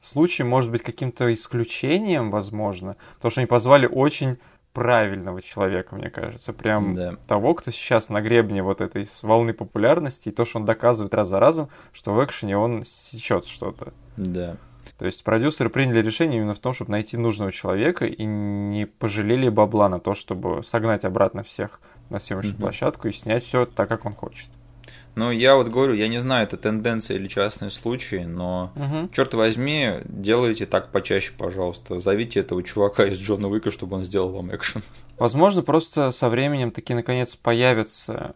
[0.00, 4.38] случай может быть каким-то исключением, возможно, потому что они позвали очень
[4.72, 7.16] правильного человека, мне кажется, прям да.
[7.26, 11.28] того, кто сейчас на гребне вот этой волны популярности, и то, что он доказывает раз
[11.28, 13.92] за разом, что в экшене он сечет что-то.
[14.16, 14.56] Да.
[14.98, 19.48] То есть продюсеры приняли решение именно в том, чтобы найти нужного человека и не пожалели
[19.48, 22.62] бабла на то, чтобы согнать обратно всех на съемочную Мгм.
[22.62, 24.48] площадку и снять все так, как он хочет.
[25.16, 29.08] Ну, я вот говорю, я не знаю, это тенденция или частный случай, но Угу.
[29.12, 31.98] черт возьми, делайте так почаще, пожалуйста.
[31.98, 34.82] Зовите этого чувака из Джона Уика, чтобы он сделал вам экшен.
[35.18, 38.34] Возможно, просто со временем таки наконец появится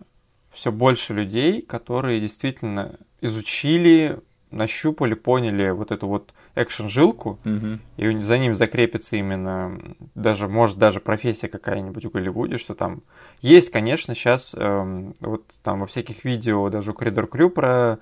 [0.53, 4.19] все больше людей, которые действительно изучили,
[4.51, 7.81] нащупали, поняли вот эту вот экшен-жилку, Мгм.
[7.97, 9.79] и за ним закрепится именно
[10.15, 13.03] даже, может, даже профессия какая-нибудь в Голливуде, что там
[13.41, 17.99] есть, конечно, сейчас вот там во всяких видео даже у Коридор Крю про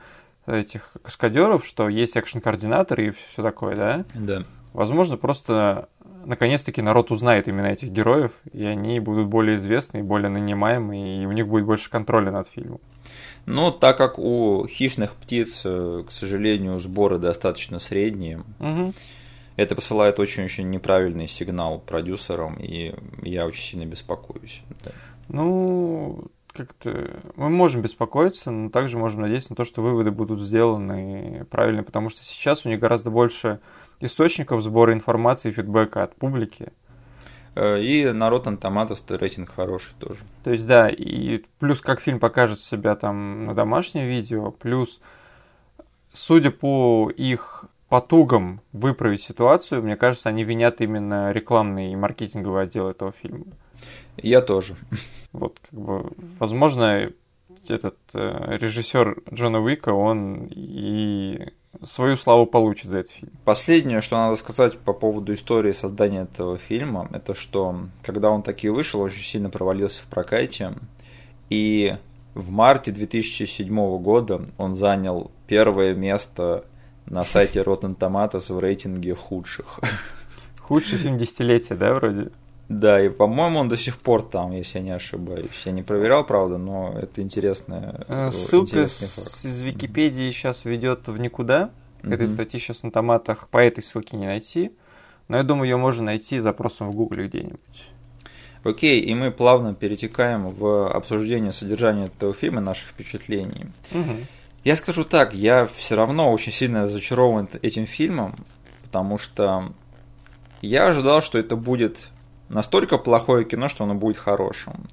[0.46, 4.04] этих каскадеров, что есть экшен-координатор и все такое, да?
[4.14, 4.44] Да.
[4.72, 5.88] Возможно, просто
[6.24, 11.32] наконец-таки народ узнает именно этих героев, и они будут более известны, более нанимаемы, и у
[11.32, 12.80] них будет больше контроля над фильмом.
[13.46, 18.94] Но так как у хищных птиц, э, к сожалению, сборы достаточно средние, Мгм.
[19.56, 24.62] это посылает очень-очень неправильный сигнал продюсерам, и я очень сильно беспокоюсь.
[24.84, 24.92] Да.
[25.28, 31.46] Ну, как-то мы можем беспокоиться, но также можем надеяться на то, что выводы будут сделаны
[31.50, 33.58] правильно, потому что сейчас у них гораздо больше
[34.00, 36.72] источников сбора информации и фидбэка от публики.
[37.54, 40.20] Э, и на Rotten Tomatoes рейтинг хороший тоже.
[40.44, 45.00] То есть, да, и плюс как фильм покажет себя там на домашнем видео, плюс,
[46.12, 52.88] судя по их потугам выправить ситуацию, мне кажется, они винят именно рекламный и маркетинговый отдел
[52.88, 53.44] этого фильма.
[54.16, 54.76] Я тоже.
[55.32, 57.10] Вот, как бы, возможно,
[57.68, 61.52] этот э, режиссер Джона Уика, он и
[61.84, 63.32] свою славу получит за этот фильм.
[63.44, 68.68] Последнее, что надо сказать по поводу истории создания этого фильма, это что, когда он таки
[68.68, 70.74] вышел, очень сильно провалился в прокате,
[71.50, 71.96] и
[72.34, 76.64] в марте 2007 года он занял первое место
[77.06, 79.80] на сайте Rotten Tomatoes в рейтинге худших.
[80.60, 82.30] Худший фильм десятилетия, да, вроде?
[82.68, 85.62] Да, и, по-моему, он до сих пор там, если я не ошибаюсь.
[85.64, 91.18] Я не проверял, правда, но это интересная э, Ссылка с, из Википедии сейчас ведет в
[91.18, 91.70] никуда.
[92.02, 92.14] Mm-hmm.
[92.14, 94.72] Этой статьи сейчас на томатах по этой ссылке не найти.
[95.28, 97.88] Но я думаю, ее можно найти запросом в Гугле где-нибудь.
[98.64, 103.66] Окей, и мы плавно перетекаем в обсуждение содержания этого фильма, наших впечатлений.
[103.92, 104.16] Угу.
[104.64, 108.36] Я скажу так, я все равно очень сильно разочарован этим фильмом,
[108.84, 109.72] потому что
[110.60, 112.08] я ожидал, что это будет
[112.52, 114.86] настолько плохое кино, что оно будет хорошим.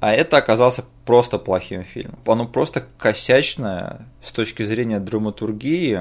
[0.00, 2.18] А это оказался просто плохим фильмом.
[2.26, 6.00] Оно просто косячное с точки зрения драматургии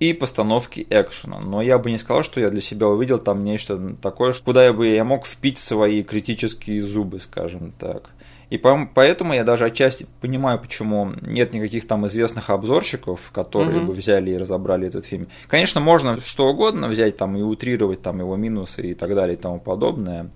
[0.00, 1.40] и постановки экшена.
[1.40, 4.72] Но я бы не сказал, что я для себя увидел там нечто такое, куда я
[4.72, 8.10] бы я мог впить свои критические зубы, скажем так.
[8.54, 13.86] И поэтому я даже отчасти понимаю, почему нет никаких там известных обзорщиков, которые mm-hmm.
[13.86, 15.26] бы взяли и разобрали этот фильм.
[15.48, 19.40] Конечно, можно что угодно взять там и утрировать там его минусы и так далее и
[19.40, 20.30] тому подобное.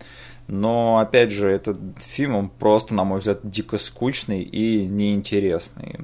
[0.48, 6.00] Но, опять же, этот фильм, он просто, на мой взгляд, дико скучный и неинтересный.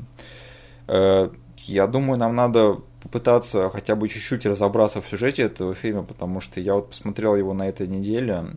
[0.87, 1.31] Э,
[1.65, 6.61] я думаю, нам надо попытаться хотя бы чуть-чуть разобраться в сюжете этого фильма, потому что
[6.61, 8.55] я вот посмотрел его на этой неделе,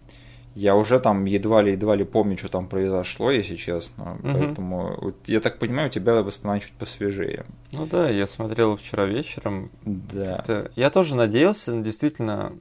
[0.58, 4.14] я уже там едва ли едва ли помню, что там произошло, если честно.
[4.14, 4.34] Угу.
[4.34, 7.46] Поэтому вот, я так понимаю, у тебя воспоминания чуть посвежее.
[7.72, 9.70] Ну да, я смотрел вчера вечером.
[9.86, 10.70] Да.
[10.76, 12.54] Я тоже надеялся на действительно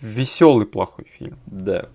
[0.00, 1.36] веселый плохой фильм.
[1.46, 1.88] Да.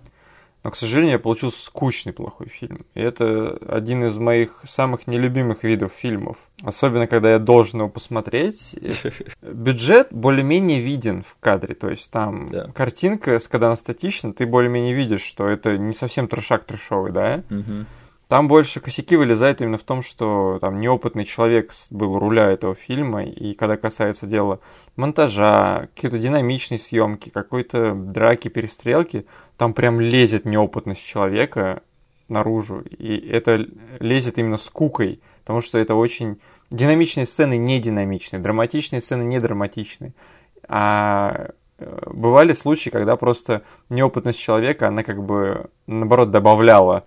[0.62, 2.80] Но, к сожалению, я получил скучный плохой фильм.
[2.94, 6.36] И это один из моих самых нелюбимых видов фильмов.
[6.62, 8.78] Особенно, когда я должен его посмотреть.
[9.42, 11.74] Бюджет более-менее виден в кадре.
[11.74, 12.66] То есть там да.
[12.74, 17.42] картинка, когда она статична, ты более-менее видишь, что это не совсем трешак трешовый, да?
[17.50, 17.86] Угу.
[18.30, 22.76] Там больше косяки вылезают именно в том, что там неопытный человек был у руля этого
[22.76, 24.60] фильма, и когда касается дела
[24.94, 29.26] монтажа, какие-то динамичные съемки, какой-то драки, перестрелки,
[29.60, 31.82] там прям лезет неопытность человека
[32.30, 33.66] наружу, и это
[33.98, 40.14] лезет именно скукой, потому что это очень динамичные сцены не динамичные, драматичные сцены не драматичные.
[40.66, 47.04] А э, бывали случаи, когда просто неопытность человека, она как бы наоборот добавляла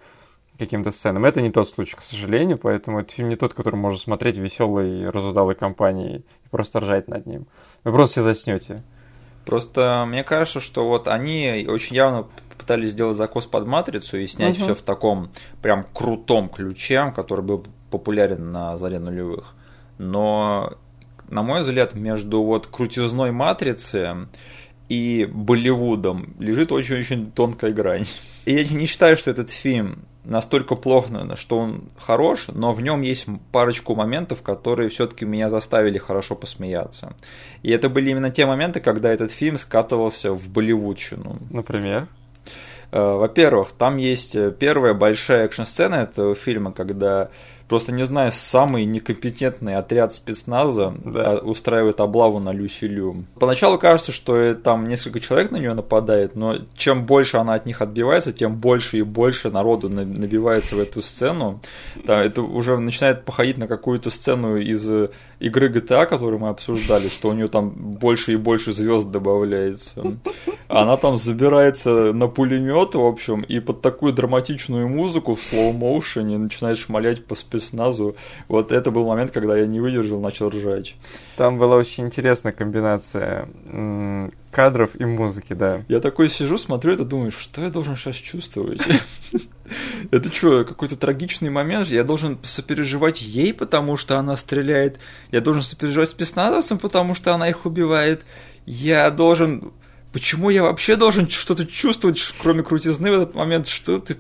[0.60, 1.26] каким-то сценам.
[1.26, 5.10] Это не тот случай, к сожалению, поэтому это фильм не тот, который можно смотреть веселой,
[5.10, 7.48] разудалой компании и просто ржать над ним.
[7.84, 8.84] Вы просто все заснете.
[9.46, 12.28] Просто мне кажется, что вот они очень явно
[12.58, 14.64] пытались сделать закос под матрицу и снять угу.
[14.64, 19.56] все в таком прям крутом ключе, который был популярен на заре нулевых.
[19.98, 20.78] Но,
[21.30, 24.28] на мой взгляд, между вот крутизной матрицы
[24.90, 28.06] и Болливудом лежит очень-очень тонкая грань.
[28.46, 33.02] И я не считаю, что этот фильм настолько плохо, что он хорош, но в нем
[33.02, 37.14] есть парочку моментов, которые все-таки меня заставили хорошо посмеяться.
[37.62, 41.38] И это были именно те моменты, когда этот фильм скатывался в болливудчину.
[41.50, 42.08] Например?
[42.92, 47.30] Э, во-первых, там есть первая большая экшн-сцена этого фильма, когда
[47.74, 51.40] просто, не знаю, самый некомпетентный отряд спецназа да.
[51.40, 53.26] устраивает облаву на Люси Лю.
[53.40, 57.82] Поначалу кажется, что там несколько человек на нее нападает, но чем больше она от них
[57.82, 61.62] отбивается, тем больше и больше народу набивается в эту сцену.
[62.06, 64.88] Да, это уже начинает походить на какую-то сцену из
[65.40, 70.20] игры GTA, которую мы обсуждали, что у нее там больше и больше звезд добавляется.
[70.68, 76.78] Она там забирается на пулемет, в общем, и под такую драматичную музыку в слоу-моушене начинает
[76.78, 78.16] шмалять по спецназу спецназу.
[78.48, 80.96] Вот это был момент, когда я не выдержал, начал ржать.
[81.38, 83.48] Там была очень интересная комбинация
[84.52, 85.82] кадров и музыки, да.
[85.88, 88.82] Я такой сижу, смотрю это, думаю, что я должен сейчас чувствовать?
[90.12, 91.88] Это что, какой-то трагичный момент?
[91.88, 95.00] Я должен сопереживать ей, потому что она стреляет.
[95.32, 98.24] Я должен сопереживать спецназовцам, потому что она их убивает.
[98.66, 99.74] Я должен
[100.14, 103.68] почему я вообще должен что-то чувствовать, кроме крутизны в этот момент?
[103.68, 104.16] Что ты...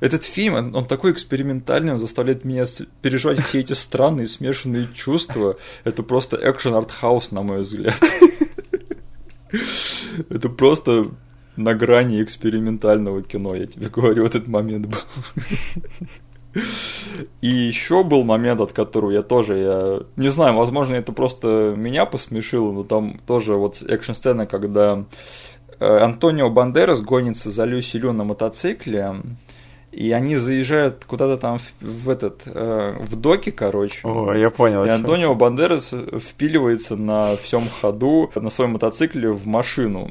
[0.00, 2.64] Этот фильм, он, он такой экспериментальный, он заставляет меня
[3.02, 5.56] переживать все эти странные смешанные чувства.
[5.84, 8.00] Это просто экшен артхаус, на мой взгляд.
[10.30, 11.10] Это просто
[11.56, 14.98] на грани экспериментального кино, я тебе говорю, этот момент был.
[17.40, 22.06] И еще был момент, от которого я тоже, я не знаю, возможно, это просто меня
[22.06, 25.04] посмешило, но там тоже вот экшн-сцена, когда
[25.78, 29.16] э, Антонио Бандерас гонится за Люси Лю на мотоцикле,
[29.92, 34.00] и они заезжают куда-то там в, в этот э, в доки, короче.
[34.02, 34.84] О, я понял.
[34.84, 40.10] И Антонио Бандерас впиливается на всем ходу на своем мотоцикле в машину.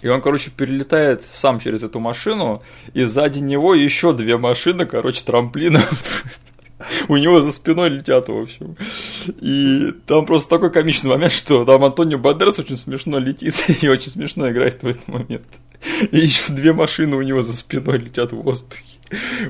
[0.00, 2.62] И он, короче, перелетает сам через эту машину,
[2.94, 5.82] и сзади него еще две машины, короче, трамплином
[7.08, 8.76] у него за спиной летят, в общем.
[9.40, 14.10] И там просто такой комичный момент, что там Антонио Бандерас очень смешно летит и очень
[14.10, 15.46] смешно играет в этот момент.
[16.10, 18.91] И еще две машины у него за спиной летят в воздухе.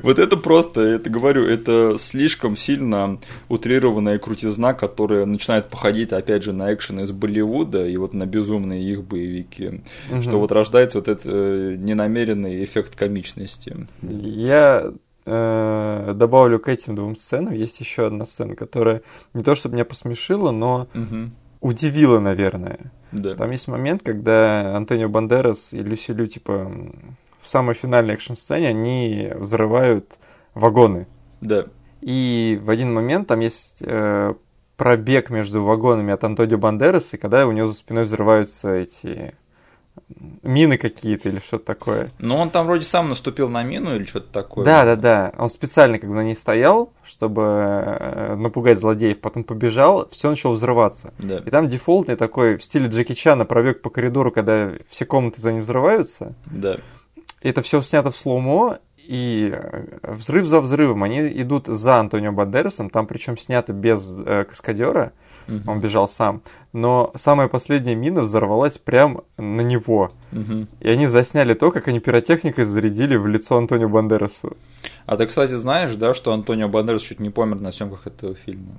[0.03, 6.53] Вот это просто, это говорю, это слишком сильно утрированная крутизна, которая начинает походить, опять же,
[6.53, 9.83] на экшен из Болливуда и вот на безумные их боевики.
[10.11, 10.23] Угу.
[10.23, 13.87] Что вот рождается вот этот э, ненамеренный эффект комичности.
[14.03, 14.93] Я
[15.25, 19.03] э, добавлю к этим двум сценам, есть еще одна сцена, которая
[19.35, 21.31] не то чтобы меня посмешила, но угу.
[21.61, 22.93] удивила, наверное.
[23.13, 23.35] Да.
[23.35, 26.73] Там есть момент, когда Антонио Бандерас и Люси Лю, типа,
[27.43, 30.19] в самой финальной экшн-сцене они взрывают
[30.55, 31.07] вагоны.
[31.41, 31.67] Да.
[32.01, 34.35] И в один момент там есть э,
[34.77, 39.35] пробег между вагонами от Антонио Бандераса, когда у него за спиной взрываются эти
[40.43, 42.09] мины какие-то или что-то такое.
[42.19, 44.65] Ну, он там вроде сам наступил на мину или что-то такое.
[44.65, 45.33] Да, да, да.
[45.39, 50.55] Он специально как бы на ней стоял, чтобы э, напугать злодеев, потом побежал, все начало
[50.55, 51.13] взрываться.
[51.19, 51.39] Да.
[51.39, 55.53] И там дефолтный такой в стиле Джеки Чана пробег по коридору, когда все комнаты за
[55.53, 56.35] ним взрываются.
[56.47, 56.79] Да.
[57.43, 61.03] Это все снято в слоумо, и э, взрыв за взрывом.
[61.03, 65.13] Они идут за Антонио Бандерасом, там причем снято без э, каскадера,
[65.49, 65.71] угу.
[65.71, 66.43] он бежал сам.
[66.73, 70.11] Но самая последняя мина взорвалась прямо на него.
[70.33, 70.67] Угу.
[70.81, 74.57] И они засняли то, как они пиротехникой зарядили в лицо Антонио Бандерасу.
[75.07, 78.73] А ты, кстати, знаешь, да, что Антонио Бандерас чуть не помер на съемках этого фильма?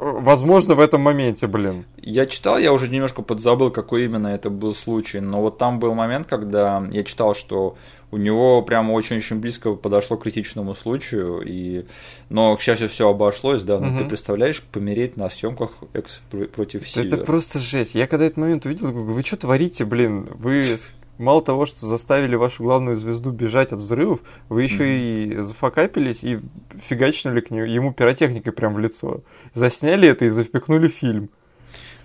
[0.00, 1.84] Возможно, в этом моменте, блин.
[1.98, 5.94] Я читал, я уже немножко подзабыл, какой именно это был случай, но вот там был
[5.94, 7.76] момент, когда я читал, что
[8.10, 11.84] у него прямо очень-очень близко подошло к критичному случаю, и...
[12.30, 13.98] но, к счастью, все обошлось, да, но угу.
[13.98, 16.22] ты представляешь, помереть на съемках экс
[16.54, 17.14] против Сильвер.
[17.14, 17.94] Это просто жесть.
[17.94, 20.26] Я когда этот момент увидел, говорю, вы что творите, блин?
[20.34, 20.62] Вы
[21.20, 25.38] мало того, что заставили вашу главную звезду бежать от взрывов, вы еще mm-hmm.
[25.38, 26.40] и зафакапились и
[26.88, 29.20] фигачнули к нему, ему пиротехникой прям в лицо.
[29.54, 31.30] Засняли это и запекнули фильм.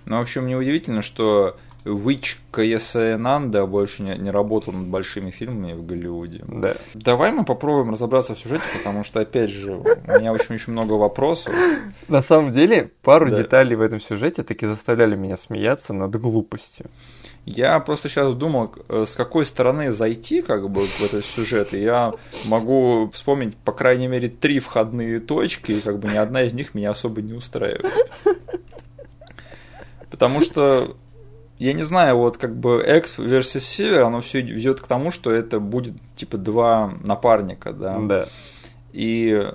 [0.06, 5.86] Ну, в общем, неудивительно, что Вич Каясаенанда больше не, не работал над большими фильмами в
[5.86, 6.44] Голливуде.
[6.48, 6.76] Да.
[6.96, 11.54] Давай мы попробуем разобраться в сюжете, потому что, опять же, у меня очень-очень много вопросов.
[12.08, 13.38] На самом деле, пару да.
[13.38, 16.88] деталей в этом сюжете таки заставляли меня смеяться над глупостью.
[17.46, 21.82] Я просто сейчас думал, э, с какой стороны зайти как бы в этот сюжет, и
[21.82, 22.12] я
[22.46, 26.74] могу вспомнить, по крайней мере, три входные точки, и как бы ни одна из них
[26.74, 27.94] меня особо не устраивает.
[30.10, 30.98] Потому что
[31.60, 35.32] я не знаю, вот как бы X versus Север, оно все ведет к тому, что
[35.32, 38.00] это будет типа два напарника, да.
[38.00, 38.28] Да.
[38.92, 39.52] И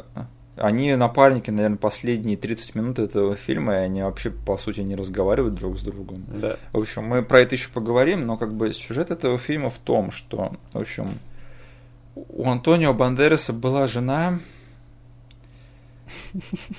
[0.61, 5.55] они напарники, наверное, последние 30 минут этого фильма, и они вообще, по сути, не разговаривают
[5.55, 6.23] друг с другом.
[6.29, 6.57] Да.
[6.73, 10.11] В общем, мы про это еще поговорим, но как бы сюжет этого фильма в том,
[10.11, 11.19] что, в общем,
[12.15, 14.39] у Антонио Бандераса была жена,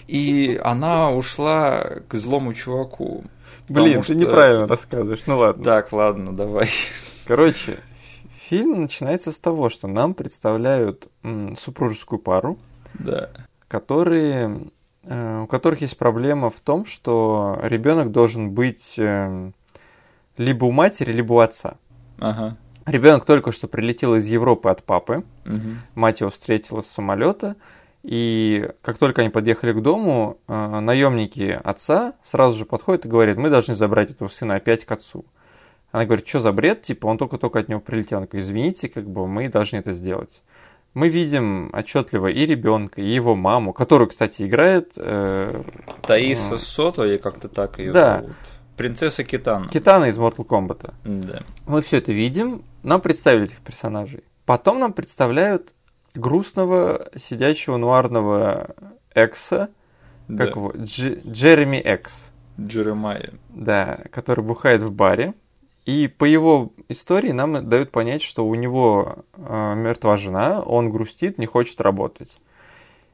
[0.07, 3.23] и она ушла к злому чуваку.
[3.67, 4.13] Блин, что...
[4.13, 5.63] ты неправильно рассказываешь, ну ладно.
[5.63, 6.69] Так, ладно, давай.
[7.25, 7.79] Короче,
[8.37, 12.59] фильм начинается с того, что нам представляют м, супружескую пару.
[12.93, 13.31] Да
[13.71, 14.67] которые,
[15.03, 19.51] э, у которых есть проблема в том, что ребенок должен быть э,
[20.35, 21.77] либо у матери, либо у отца.
[22.19, 22.57] Ага.
[22.85, 25.23] Ребенок только что прилетел из Европы от папы.
[25.45, 25.69] Угу.
[25.95, 27.55] Мать его встретила с самолета.
[28.03, 33.37] И как только они подъехали к дому, э, наемники отца сразу же подходят и говорят,
[33.37, 35.23] мы должны забрать этого сына опять к отцу.
[35.93, 38.17] Она говорит, что за бред, типа, он только-только от него прилетел.
[38.17, 40.41] Она говорит, извините, как бы мы должны это сделать
[40.93, 44.93] мы видим отчетливо и ребенка, и его маму, которую, кстати, играет...
[44.97, 45.63] Э,
[46.01, 48.21] Таиса э, Сото, или как-то так ее да.
[48.21, 48.35] зовут.
[48.77, 49.69] Принцесса Китана.
[49.69, 50.93] Китана из Mortal Kombat.
[51.03, 51.43] Да.
[51.65, 54.23] Мы все это видим, нам представили этих персонажей.
[54.45, 55.73] Потом нам представляют
[56.13, 58.75] грустного, сидящего нуарного
[59.13, 59.69] Экса,
[60.27, 62.31] как его, Дж, Джереми Экс.
[62.59, 63.33] Джеремайя.
[63.49, 65.33] Да, который бухает в баре.
[65.85, 71.37] И по его истории нам дают понять, что у него э, мертва жена, он грустит,
[71.37, 72.35] не хочет работать.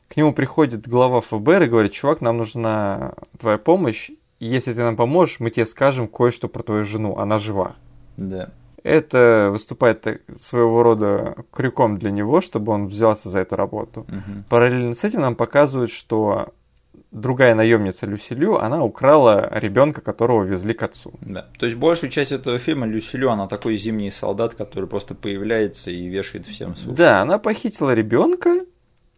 [0.10, 4.10] К нему приходит глава ФБР и говорит, чувак, нам нужна твоя помощь,
[4.40, 7.76] если ты нам поможешь, мы тебе скажем кое-что про твою жену, она жива.
[8.18, 8.50] Да.
[8.84, 14.06] Это выступает своего рода крюком для него, чтобы он взялся за эту работу.
[14.08, 14.46] Мгм.
[14.50, 16.54] Параллельно с этим нам показывают, что
[17.12, 21.14] другая наемница Люсилю, она украла ребенка, которого везли к отцу.
[21.22, 21.48] Да.
[21.58, 26.08] То есть большую часть этого фильма Люсилю, она такой зимний солдат, который просто появляется и
[26.08, 26.96] вешает всем суши.
[26.96, 28.66] Да, она похитила ребенка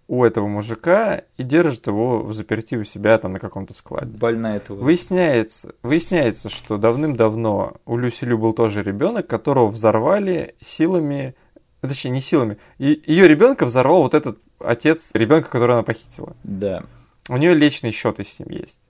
[0.08, 4.08] у этого мужика и держит его в заперти у себя там на каком-то складе.
[4.08, 4.80] Больна этого.
[4.80, 11.36] Выясняется, выясняется, что давным-давно у Люсилю был тоже ребенок, которого взорвали силами,
[11.82, 16.36] точнее не силами, ее ребенка взорвал вот этот отец ребенка, которого она похитила.
[16.44, 16.84] Да.
[17.30, 18.82] У нее личные счеты с ним есть.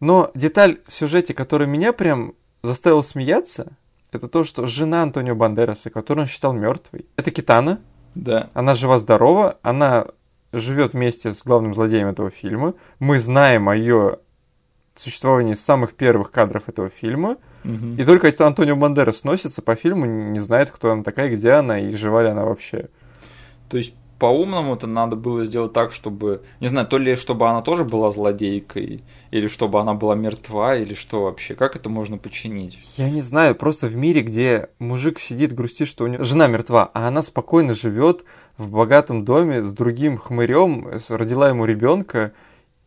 [0.00, 3.76] Но деталь в сюжете, которая меня прям заставила смеяться,
[4.10, 7.80] это то, что жена Антонио Бандераса, которую он считал мертвой, это Китана.
[8.14, 8.48] Да.
[8.54, 10.06] Она жива-здорова, она
[10.52, 12.74] живет вместе с главным злодеем этого фильма.
[12.98, 14.18] Мы знаем о ее
[14.94, 17.36] существовании с самых первых кадров этого фильма.
[17.64, 17.96] Мгм.
[17.96, 21.92] И только Антонио Бандерас носится по фильму, не знает, кто она такая, где она и
[21.92, 22.88] жива ли она вообще.
[23.68, 27.62] То есть по-умному это надо было сделать так, чтобы, не знаю, то ли чтобы она
[27.62, 32.78] тоже была злодейкой, или чтобы она была мертва, или что вообще, как это можно починить?
[32.96, 36.90] Я не знаю, просто в мире, где мужик сидит, грустит, что у него жена мертва,
[36.92, 38.24] а она спокойно живет
[38.56, 42.32] в богатом доме с другим хмырем, родила ему ребенка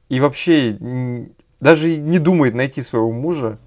[0.09, 0.77] и вообще
[1.61, 3.57] даже не думает найти своего мужа.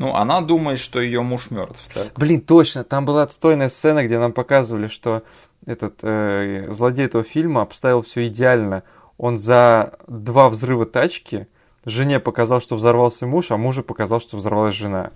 [0.00, 2.12] Ну, она думает, что ее муж мертв, так?
[2.16, 5.24] Блин, точно, там была отстойная сцена, где нам показывали, что
[5.66, 8.82] этот э, злодей этого фильма обставил все идеально.
[9.18, 11.48] Он за два взрыва тачки
[11.84, 15.10] жене показал, что взорвался муж, а мужу показал, что взорвалась жена.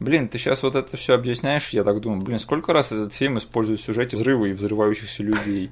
[0.00, 3.38] Блин, ты сейчас вот это все объясняешь, я так думаю, блин, сколько раз этот фильм
[3.38, 5.70] использует в сюжете взрывы и взрывающихся людей?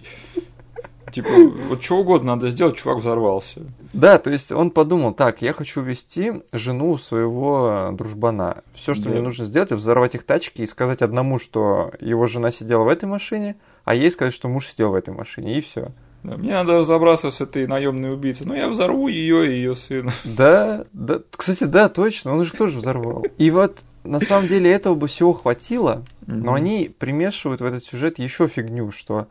[1.12, 1.28] Типа,
[1.68, 3.62] вот что угодно надо сделать, чувак взорвался.
[3.92, 8.62] Да, то есть он подумал, так, я хочу вести жену своего дружбана.
[8.74, 9.10] Все, что Да.
[9.10, 13.06] мне нужно сделать, взорвать их тачки и сказать одному, что его жена сидела в этой
[13.06, 15.90] машине, а ей сказать, что муж сидел в этой машине, и все.
[16.22, 18.46] Да, мне надо разобраться с этой наемной убийцей.
[18.46, 20.12] Ну, я взорву ее и ее сына.
[20.24, 23.24] Да, да, кстати, да, точно, он же тоже взорвал.
[23.38, 28.18] И вот на самом деле этого бы всего хватило, но они примешивают в этот сюжет
[28.18, 29.26] еще фигню, что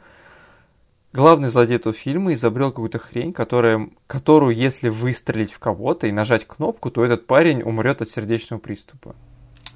[1.14, 6.46] главный злодей этого фильма изобрел какую-то хрень, которая, которую, если выстрелить в кого-то и нажать
[6.46, 9.16] кнопку, то этот парень умрет от сердечного приступа.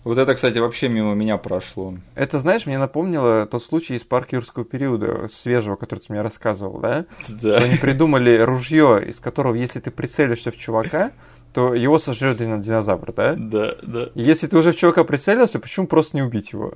[0.03, 1.93] Вот это, кстати, вообще мимо меня прошло.
[2.15, 6.79] Это, знаешь, мне напомнило тот случай из парка юрского периода, свежего, который ты мне рассказывал,
[6.79, 7.05] да?
[7.29, 7.57] Да.
[7.57, 11.11] Что они придумали ружье, из которого, если ты прицелишься в чувака,
[11.53, 13.35] то его сожрет динозавр, да?
[13.37, 14.09] Да, да.
[14.13, 16.73] Если ты уже в чувака прицелился, почему просто не убить его?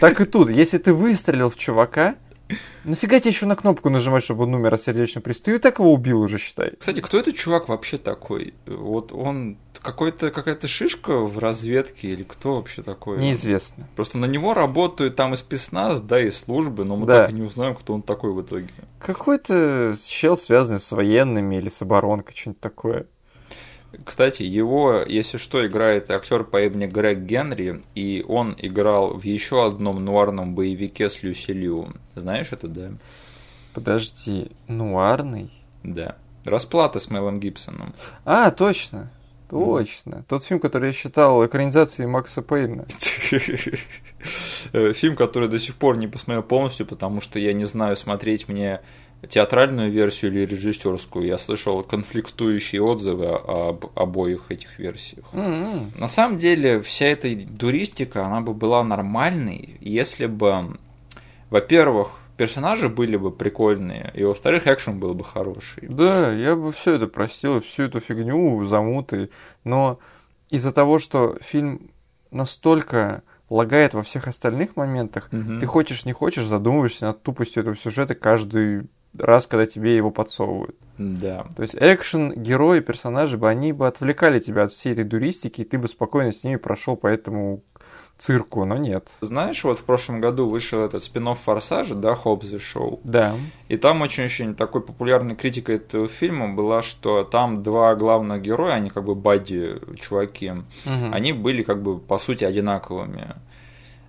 [0.00, 2.16] Так и тут, если ты выстрелил в чувака,
[2.84, 5.44] нафига тебе еще на кнопку нажимать, чтобы он умер от сердечного приступа?
[5.46, 6.72] Ты и так его убил уже, считай.
[6.78, 8.54] Кстати, кто этот чувак вообще такой?
[8.66, 13.18] Вот он какой-то какая-то шишка в разведке или кто вообще такой?
[13.18, 13.88] Неизвестно.
[13.94, 17.20] Просто на него работают там и спецназ, да, и службы, но мы Да.
[17.22, 18.68] так и не узнаем, кто он такой в итоге.
[18.98, 23.06] Какой-то чел, связанный с военными или с оборонкой, что-нибудь такое.
[24.04, 29.66] Кстати, его, если что, играет актер по имени Грег Генри, и он играл в еще
[29.66, 31.88] одном нуарном боевике с Люси Лью.
[32.14, 32.90] Знаешь это, да?
[33.74, 35.50] Подожди, нуарный?
[35.82, 36.16] Да.
[36.44, 37.94] Расплата с Мелом Гибсоном.
[38.24, 39.10] А, точно.
[39.48, 40.24] Точно.
[40.28, 42.86] Тот фильм, который я считал экранизацией Макса Пейна.
[44.72, 48.48] Э, Фильм, который до сих пор не посмотрел полностью, потому что я не знаю, смотреть
[48.48, 48.80] мне
[49.28, 51.26] театральную версию или режиссерскую.
[51.26, 55.24] Я слышал конфликтующие отзывы об обоих этих версиях.
[55.32, 55.92] М-м.
[55.94, 60.76] На самом деле, вся эта дуристика, она бы была нормальной, если бы,
[61.50, 65.88] во-первых, персонажи были бы прикольные, и во-вторых, экшен был бы хороший.
[65.88, 69.30] Да, я бы все это простил, всю эту фигню, замуты,
[69.64, 69.98] но
[70.50, 71.90] из-за того, что фильм
[72.30, 75.60] настолько лагает во всех остальных моментах, Мгм.
[75.60, 78.82] ты хочешь не хочешь, задумываешься над тупостью этого сюжета каждый
[79.18, 80.76] раз, когда тебе его подсовывают.
[80.98, 81.46] Да.
[81.56, 85.64] То есть экшен, герои, персонажи бы, они бы отвлекали тебя от всей этой дуристики, и
[85.64, 87.62] ты бы спокойно с ними прошел по этому
[88.18, 89.08] цирку, но нет.
[89.20, 93.00] Знаешь, вот в прошлом году вышел этот спин Форсажа, да, the Show.
[93.04, 93.34] Да.
[93.68, 98.90] И там очень-очень такой популярной критикой этого фильма была, что там два главных героя, они
[98.90, 100.52] как бы бадди чуваки,
[100.84, 101.12] Мгм.
[101.12, 103.36] они были как бы по сути одинаковыми.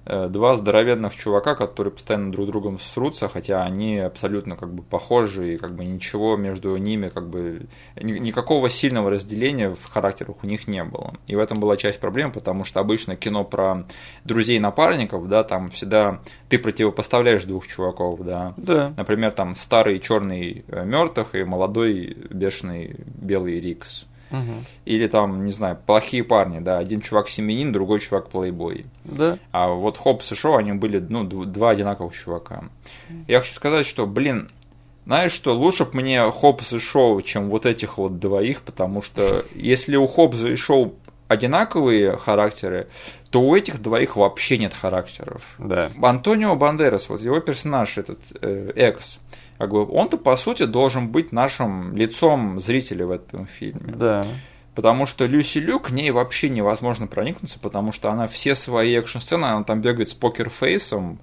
[0.09, 5.55] Э, два здоровенных чувака, которые постоянно друг другом срутся, хотя они абсолютно как бы похожи,
[5.55, 10.65] и как бы ничего между ними, как бы никакого сильного разделения в характерах у них
[10.67, 11.13] не было.
[11.27, 13.85] И в этом была часть проблем, потому что обычно кино про
[14.23, 18.53] друзей-напарников, да, там всегда ты противопоставляешь двух чуваков, да.
[18.55, 18.93] Да.
[18.95, 24.05] Например, там старый черный э, мертвых и молодой бешеный белый Рикс.
[24.31, 24.53] Угу.
[24.85, 28.85] Или там, не знаю, плохие парни, да, один чувак семьянин, другой чувак плейбой.
[29.03, 29.37] Да.
[29.51, 32.65] А вот Хопс и Шоу, они были, ну, два одинаковых чувака.
[33.27, 34.49] Я хочу сказать, что, блин,
[35.05, 39.45] знаешь что, лучше бы мне Хопс и Шоу, чем вот этих вот двоих, потому что
[39.55, 40.95] если у Хопса и Шоу
[41.27, 42.87] одинаковые характеры,
[43.29, 45.43] то у этих двоих вообще нет характеров.
[45.57, 45.91] Да.
[46.01, 49.19] Антонио Бандерас, вот его персонаж, этот э, Экс,
[49.57, 53.93] как бы он-то по сути должен быть нашим лицом зрителя в этом фильме.
[53.95, 54.25] Да.
[54.75, 59.45] Потому что Люси Лю к ней вообще невозможно проникнуться, потому что она все свои экшн-сцены,
[59.45, 61.19] она там бегает с покерфейсом,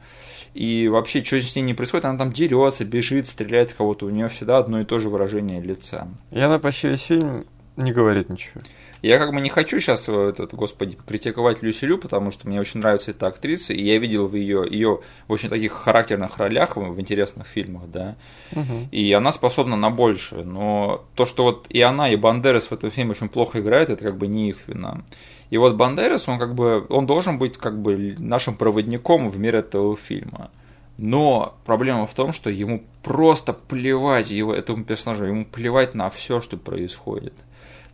[0.54, 4.28] и вообще, что с ней не происходит, она там дерется, бежит, стреляет кого-то, у нее
[4.28, 6.08] всегда одно и то же выражение лица.
[6.32, 7.44] И она почти весь фильм
[7.76, 8.60] не говорит ничего.
[9.04, 12.58] Я как бы не хочу сейчас, э, этот, господи, критиковать Люси Лю, потому что мне
[12.58, 16.76] очень нравится эта актриса, и я видел в ее, ее в очень таких характерных ролях
[16.76, 18.16] в, интересных фильмах, да,
[18.52, 18.88] угу.
[18.90, 22.90] и она способна на больше, но то, что вот и она, и Бандерас в этом
[22.90, 25.02] фильме очень плохо играют, это как бы не их вина.
[25.50, 29.56] И вот Бандерас, он как бы, он должен быть как бы нашим проводником в мир
[29.56, 30.50] этого фильма.
[30.96, 36.40] Но проблема в том, что ему просто плевать его, этому персонажу, ему плевать на все,
[36.40, 37.34] что происходит.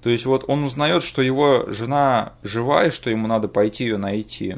[0.03, 3.99] То есть вот он узнает, что его жена жива и что ему надо пойти ее
[3.99, 4.57] найти.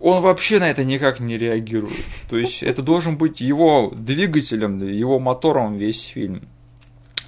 [0.00, 2.04] Он вообще на это никак не реагирует.
[2.28, 6.42] То есть это должен быть его двигателем, его мотором весь фильм.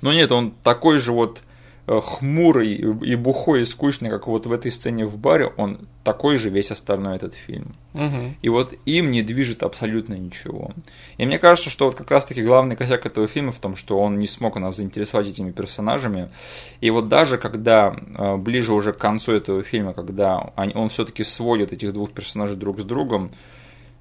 [0.01, 1.41] Но нет, он такой же вот
[1.89, 6.51] хмурый и бухой и скучный, как вот в этой сцене в баре, он такой же
[6.51, 7.75] весь остальной этот фильм.
[7.95, 8.35] Угу.
[8.43, 10.73] И вот им не движет абсолютно ничего.
[11.17, 14.19] И мне кажется, что вот как раз-таки главный косяк этого фильма в том, что он
[14.19, 16.31] не смог нас заинтересовать этими персонажами.
[16.81, 21.73] И вот даже когда э, ближе уже к концу этого фильма, когда он все-таки сводит
[21.73, 23.31] этих двух персонажей друг с другом,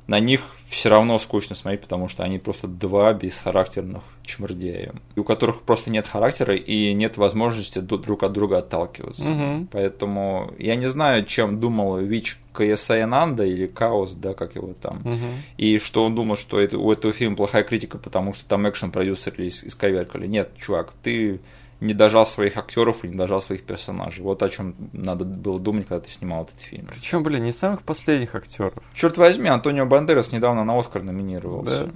[0.07, 5.61] на них все равно скучно смотреть, потому что они просто два бесхарактерных чмырдея, у которых
[5.61, 9.31] просто нет характера и нет возможности друг от друга отталкиваться.
[9.31, 9.67] Угу.
[9.71, 15.25] Поэтому я не знаю, чем думал Вич Каясаянанда или Каос, да, как его там, угу.
[15.57, 19.47] и что он думал, что это, у этого фильма плохая критика, потому что там экшен-продюсеры
[19.47, 20.27] исковеркали.
[20.27, 21.39] Нет, чувак, ты
[21.79, 24.23] не дожал своих актеров и не дожал своих персонажей.
[24.23, 26.87] Вот о чем надо было думать, когда ты снимал этот фильм.
[26.87, 28.73] Причем, блин, не самых последних актеров.
[28.93, 31.85] Черт возьми, Антонио Бандерас недавно на Оскар номинировался.
[31.85, 31.91] Да.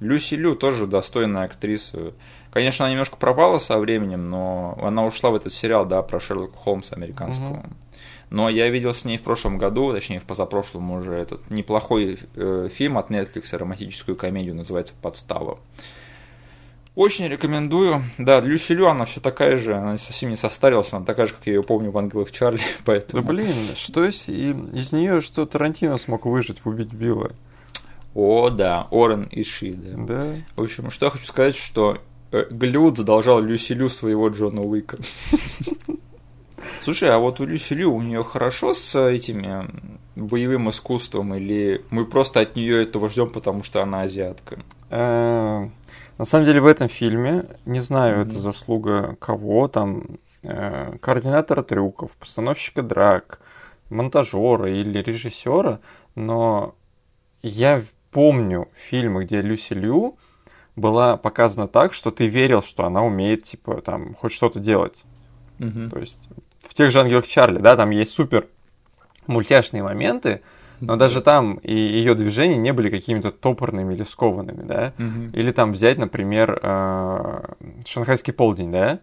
[0.00, 2.14] Люси Лю тоже достойная актриса.
[2.50, 6.56] Конечно, она немножко пропала со временем, но она ушла в этот сериал, да, про Шерлока
[6.56, 7.58] Холмса американского.
[7.58, 7.66] Угу.
[8.30, 12.68] Но я видел с ней в прошлом году, точнее в позапрошлом уже этот неплохой э,
[12.72, 15.58] фильм от Netflix, романтическую комедию, называется «Подстава».
[16.96, 18.02] Очень рекомендую.
[18.18, 21.46] Да, Люси Лю, она все такая же, она совсем не состарилась, она такая же, как
[21.46, 23.22] я ее помню в «Ангелах Чарли», поэтому...
[23.22, 27.30] Да блин, что из, из нее что Тарантино смог выжить в «Убить Билла»?
[28.14, 30.20] О, да, Орен и Ши, да.
[30.20, 30.34] Да.
[30.56, 31.98] В общем, что я хочу сказать, что
[32.32, 34.98] э, Голливуд задолжал Люси Лю своего Джона Уика.
[36.80, 39.68] Слушай, а вот у Люси Лю у нее хорошо с этими
[40.16, 44.58] боевым искусством, или мы просто от нее этого ждем, потому что она азиатка?
[46.20, 48.28] На самом деле в этом фильме, не знаю, mm-hmm.
[48.28, 53.40] это заслуга кого, там, э, координатора трюков, постановщика драк,
[53.88, 55.80] монтажера или режиссера,
[56.14, 56.74] но
[57.40, 60.18] я помню фильмы, где Люси Лю
[60.76, 65.02] была показана так, что ты верил, что она умеет, типа, там, хоть что-то делать.
[65.58, 65.88] Mm-hmm.
[65.88, 66.20] То есть
[66.68, 68.46] в тех же «Ангелах Чарли», да, там есть супер
[69.26, 70.42] мультяшные моменты,
[70.80, 74.92] но даже там и ее движения не были какими-то топорными или скованными, да.
[74.98, 75.38] Угу.
[75.38, 77.42] Или там взять, например, э,
[77.86, 79.00] шанхайский полдень, да.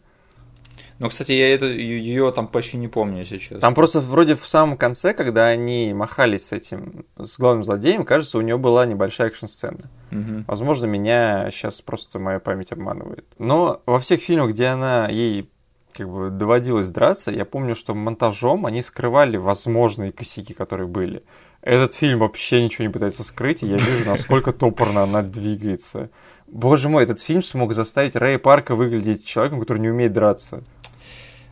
[0.99, 3.59] Ну, кстати, я это, ее там почти не помню сейчас.
[3.59, 8.39] Там просто вроде в самом конце, когда они махались с этим, с главным злодеем, кажется,
[8.39, 9.91] у нее была небольшая экшн-сцена.
[10.11, 10.45] Угу.
[10.47, 13.25] Возможно, меня сейчас просто моя память обманывает.
[13.37, 15.49] Но во всех фильмах, где она ей
[15.93, 21.23] как бы доводилось драться, я помню, что монтажом они скрывали возможные косяки, которые были.
[21.67, 26.09] Этот фильм вообще ничего не пытается скрыть, и я вижу, насколько топорно она двигается.
[26.47, 30.63] Боже мой, этот фильм смог заставить Рэя Парка выглядеть человеком, который не умеет драться.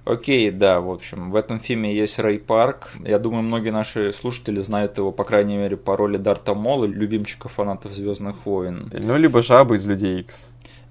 [0.05, 2.91] Окей, да, в общем, в этом фильме есть Рэй Парк.
[3.03, 7.49] Я думаю, многие наши слушатели знают его, по крайней мере, по роли Дарта Мола, любимчика
[7.49, 8.89] фанатов Звездных войн.
[8.93, 10.35] Ну, либо Жаба из Людей Икс.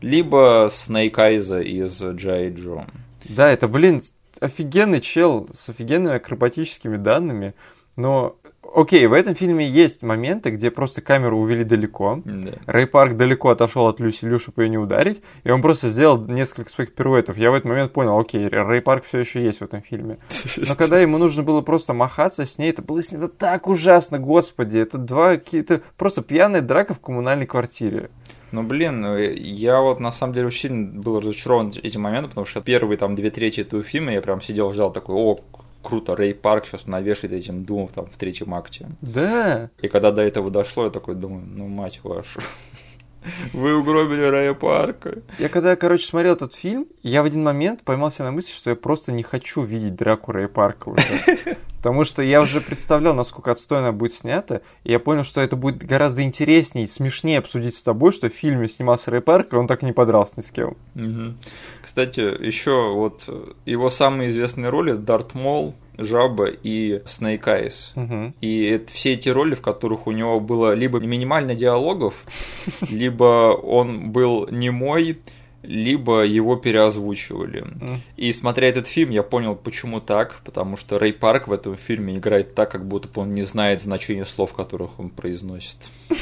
[0.02, 2.86] Либо Снейк Айза из Джай Джо.
[3.26, 4.02] Да, это, блин,
[4.38, 7.54] офигенный чел с офигенными акробатическими данными,
[7.96, 8.36] но
[8.74, 12.20] Окей, в этом фильме есть моменты, где просто камеру увели далеко.
[12.24, 12.54] Да.
[12.66, 16.18] Рэй Парк далеко отошел от Люси Лю, чтобы ее не ударить, и он просто сделал
[16.26, 17.36] несколько своих пируэтов.
[17.36, 20.18] Я в этот момент понял, окей, Рэй Парк все еще есть в этом фильме.
[20.56, 24.78] Но когда ему нужно было просто махаться с ней, это было снято так ужасно, господи.
[24.78, 28.10] Это два какие-то просто пьяная драка в коммунальной квартире.
[28.50, 32.44] Ну, блин, ну, я вот на самом деле очень сильно был разочарован этим моментом, потому
[32.44, 35.36] что первые там две трети этого фильма я прям сидел, ждал такой, о,
[35.84, 38.88] круто, Рэй Парк сейчас навешает этим думов там в третьем акте.
[39.00, 39.70] Да.
[39.80, 42.40] И когда до этого дошло, я такой думаю, ну мать вашу.
[43.52, 45.22] Вы угробили Рэя Парка.
[45.38, 48.70] Я когда, короче, смотрел этот фильм, я в один момент поймал себя на мысли, что
[48.70, 51.02] я просто не хочу видеть драку Рэя Парка уже.
[51.84, 55.84] Потому что я уже представлял, насколько отстойно будет снято, и я понял, что это будет
[55.84, 59.66] гораздо интереснее и смешнее обсудить с тобой, что в фильме снимался Рэй Парк, и он
[59.66, 60.78] так и не подрался ни с кем.
[60.94, 61.34] Угу.
[61.82, 63.28] Кстати, еще вот
[63.66, 67.92] его самые известные роли Дарт Мол, Жаба и Снейк Айс.
[67.96, 68.32] Угу.
[68.40, 72.14] И это все эти роли, в которых у него было либо минимально диалогов,
[72.90, 75.18] либо он был немой,
[75.66, 77.62] либо его переозвучивали.
[77.62, 78.02] М.
[78.16, 82.16] И смотря этот фильм, я понял, почему так, потому что Рэй Парк в этом фильме
[82.16, 85.76] играет так, как будто бы он не знает значения слов, которых он произносит.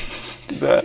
[0.61, 0.85] Да.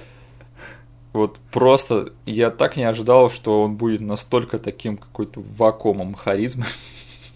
[1.12, 6.66] Вот просто я так не ожидал, что он будет настолько таким какой-то вакуумом харизмы.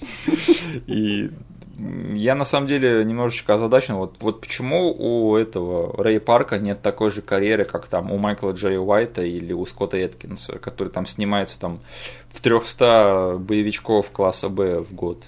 [0.87, 1.29] И
[1.77, 3.95] я на самом деле немножечко озадачен.
[3.95, 8.51] Вот, вот почему у этого Рэй Парка нет такой же карьеры, как там у Майкла
[8.51, 11.79] Джей Уайта или у Скотта Эткинса, который там снимается там
[12.29, 15.25] в 300 боевичков класса Б в год.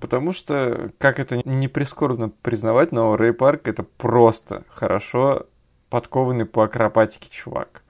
[0.00, 5.46] Потому что, как это не прискорбно признавать, но Рэй Парк это просто хорошо
[5.90, 7.81] подкованный по акробатике чувак.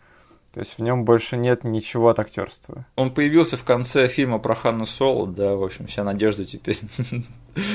[0.53, 2.85] То есть в нем больше нет ничего от актерства.
[2.97, 6.79] Он появился в конце фильма про Ханну Соло, да, в общем, вся надежда теперь.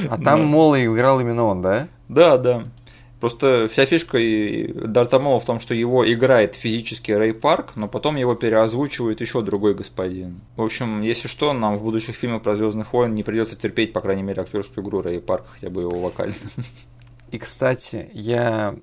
[0.10, 0.38] А там Да.
[0.38, 1.88] Мола играл именно он, да?
[2.08, 2.66] Да, да.
[3.20, 7.88] Просто вся фишка и Дарта Мола в том, что его играет физически Рэй Парк, но
[7.88, 10.42] потом его переозвучивает еще другой господин.
[10.56, 14.02] В общем, если что, нам в будущих фильмах про Звездных войн не придется терпеть, по
[14.02, 16.36] крайней мере, актерскую игру Рэй Парка, хотя бы его вокально.
[17.32, 18.76] И, кстати, я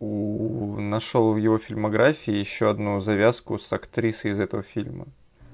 [0.00, 0.80] у...
[0.80, 5.06] нашел в его фильмографии еще одну завязку с актрисой из этого фильма.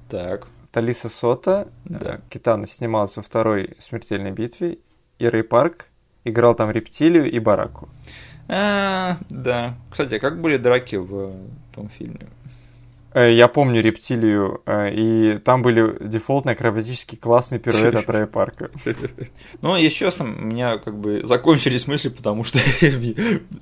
[0.09, 0.47] Так.
[0.73, 2.17] Талиса Сота, Да.
[2.17, 4.79] э, Китана снималась во второй смертельной битве,
[5.19, 5.87] и Рэй Парк
[6.25, 7.89] играл там рептилию и бараку.
[8.49, 9.75] А, да.
[9.91, 11.33] Кстати, а как были драки в
[11.75, 12.27] том фильме?
[13.17, 18.71] Э, Я помню рептилию, э, и там были дефолтные акробатические классные пируэты от Рэя Парка.
[19.63, 22.59] Ну, если честно, у меня как бы закончились мысли, потому что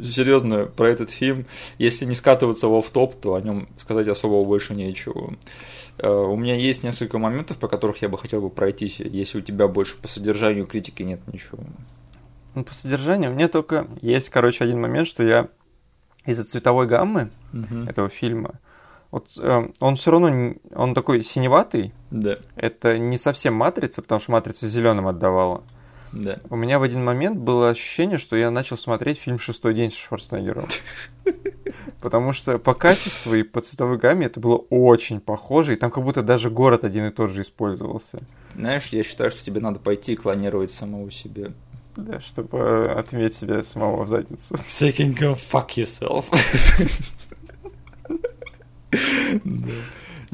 [0.01, 1.47] серьезно про этот фильм,
[1.79, 5.35] если не скатываться в топ то о нем сказать особого больше нечего.
[5.99, 9.43] Э, У меня есть несколько моментов, по которых я бы хотел бы пройтись, если у
[9.43, 11.61] тебя больше по содержанию критики нет ничего.
[12.57, 15.47] Ну, по содержанию мне только есть, короче, один момент, что я
[16.27, 17.31] из-за цветовой гаммы
[17.87, 18.59] этого фильма,
[19.15, 24.33] вот э, он все равно, он такой синеватый, Да, это не совсем матрица, потому что
[24.33, 25.63] матрица зеленым отдавала.
[26.11, 26.35] да.
[26.51, 29.95] У меня в один момент было ощущение, что я начал смотреть фильм «Шестой день» с
[29.95, 30.67] Шварценеггером.
[32.01, 36.03] Потому что по качеству и по цветовой гамме это было очень похоже, и там как
[36.03, 38.19] будто даже город один и тот же использовался.
[38.57, 41.53] Знаешь, я считаю, что тебе надо пойти и клонировать самого себя.
[41.97, 44.55] Да, чтобы э, отметить себя самого в задницу.
[44.55, 46.25] Can go fuck yourself.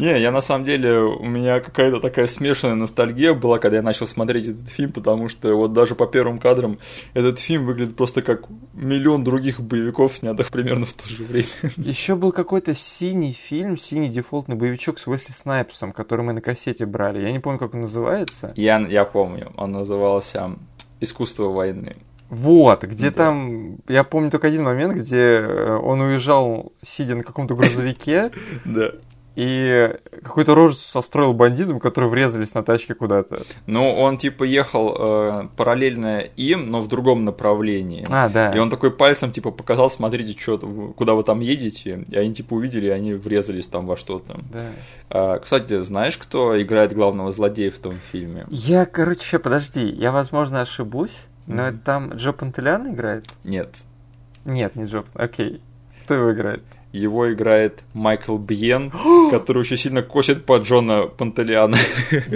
[0.01, 4.07] Не, я на самом деле, у меня какая-то такая смешанная ностальгия была, когда я начал
[4.07, 6.79] смотреть этот фильм, потому что вот даже по первым кадрам
[7.13, 11.49] этот фильм выглядит просто как миллион других боевиков, снятых примерно в то же время.
[11.77, 16.87] Еще был какой-то синий фильм, синий дефолтный боевичок с Уэсли Снайпсом, который мы на кассете
[16.87, 17.21] брали.
[17.21, 18.55] Я не помню, как он называется.
[18.57, 20.57] Я, я помню, он назывался
[21.01, 21.97] «Искусство войны».
[22.31, 23.17] Вот, где Да.
[23.17, 28.31] там, я помню только один момент, где э, он уезжал, сидя на каком-то грузовике,
[28.65, 28.93] Да.
[29.37, 33.43] и какую-то рожу состроил бандитам, которые врезались на тачке куда-то.
[33.67, 38.05] Ну, он типа ехал э, параллельно им, но в другом направлении.
[38.11, 38.53] А, да.
[38.53, 42.05] И он такой пальцем, типа, показал, смотрите, вы- куда вы там едете.
[42.11, 44.39] И они, типа, увидели, и они врезались там во что-то.
[44.53, 44.61] Да.
[45.09, 48.47] А, кстати, знаешь, кто играет главного злодея в том фильме?
[48.51, 51.17] Я, короче, подожди, я, возможно, ошибусь,
[51.55, 53.27] но это там Джо Пантелян играет?
[53.45, 53.75] Нет.
[54.45, 55.63] Нет, не Джо, окей.
[56.05, 56.63] Кто его играет?
[56.93, 58.91] Его играет Майкл Бьен,
[59.31, 61.77] который очень сильно косит по Джона Пантелеана.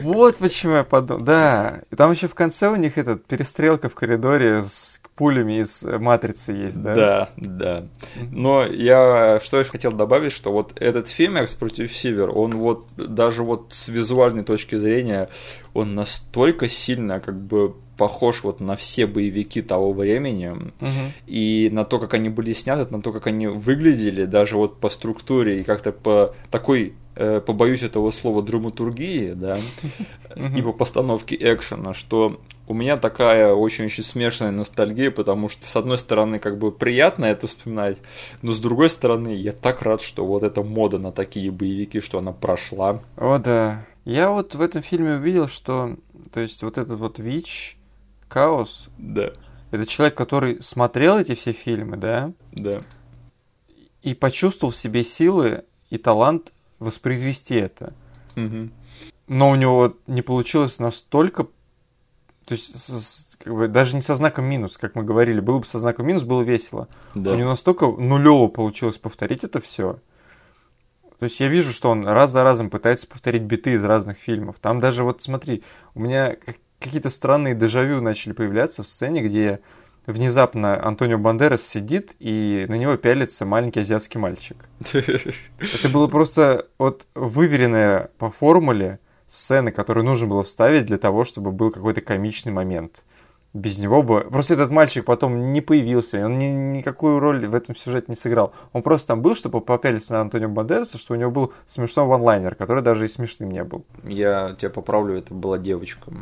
[0.02, 1.24] Вот почему я подумал.
[1.24, 1.80] Да.
[1.90, 6.52] И там еще в конце у них этот перестрелка в коридоре с пулями из матрицы
[6.52, 6.94] есть, да?
[6.94, 7.84] Да, да.
[8.30, 12.86] Но я что еще хотел добавить, что вот этот фильм «Экс против Сивер», он вот
[12.96, 15.28] даже вот с визуальной точки зрения,
[15.72, 20.48] он настолько сильно как бы похож вот на все боевики того времени
[20.80, 21.12] Мгм.
[21.26, 24.88] и на то, как они были сняты, на то, как они выглядели, даже вот по
[24.88, 29.58] структуре и как-то по такой, э, побоюсь этого слова, драматургии, да,
[30.36, 35.98] и по постановке экшена, что у меня такая очень-очень смешанная ностальгия, потому что, с одной
[35.98, 37.98] стороны, как бы приятно это вспоминать,
[38.42, 42.18] но с другой стороны, я так рад, что вот эта мода на такие боевики, что
[42.18, 43.02] она прошла.
[43.16, 43.86] О, да.
[44.04, 45.96] Я вот в этом фильме увидел, что,
[46.32, 47.76] то есть, вот этот вот ВИЧ,
[48.28, 49.32] Хаос, Да,
[49.70, 52.80] это человек, который смотрел эти все фильмы, да, да.
[54.02, 57.92] и почувствовал в себе силы и талант воспроизвести это.
[58.34, 58.72] Мгм.
[59.26, 61.44] Но у него не получилось настолько,
[62.44, 65.78] то есть, как бы, даже не со знаком минус, как мы говорили, было бы со
[65.78, 66.88] знаком минус, было весело.
[67.14, 67.32] Да.
[67.32, 69.98] У него настолько нулево получилось повторить это все.
[71.18, 74.56] То есть я вижу, что он раз за разом пытается повторить биты из разных фильмов.
[74.60, 75.62] Там даже вот смотри,
[75.94, 79.60] у меня как- какие-то странные дежавю начали появляться в сцене, где
[80.06, 84.68] внезапно Антонио Бандерас сидит и на него пялится маленький азиатский мальчик.
[84.92, 88.98] Это было просто вот выверенная по формуле
[89.28, 93.02] сцены, которую нужно было вставить для того, чтобы был какой-то комичный момент.
[93.52, 94.22] Без него бы...
[94.22, 98.52] Просто этот мальчик потом не появился, он ни, никакую роль в этом сюжете не сыграл.
[98.72, 102.56] Он просто там был, чтобы попялиться на Антонио Бандераса, что у него был смешной ванлайнер,
[102.56, 103.84] который даже и смешным не был.
[104.02, 106.12] Я тебя поправлю, это была девочка.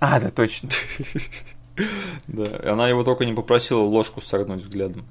[0.00, 0.70] А, да, точно.
[2.26, 5.06] Да, она его только не попросила ложку согнуть взглядом.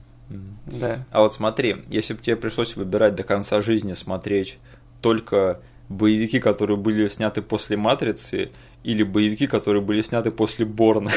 [0.67, 1.05] Да.
[1.09, 4.59] А вот смотри, если бы тебе пришлось выбирать до конца жизни смотреть
[5.01, 8.51] только боевики, которые были сняты после «Матрицы»,
[8.83, 11.11] или боевики, которые были сняты после «Борна»,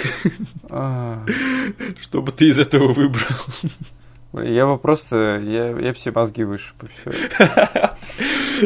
[0.70, 1.24] А,
[2.00, 3.36] что бы ты из этого выбрал?
[4.32, 5.38] Я бы просто...
[5.44, 7.12] Я, я бы все мозги вышиб, и всё.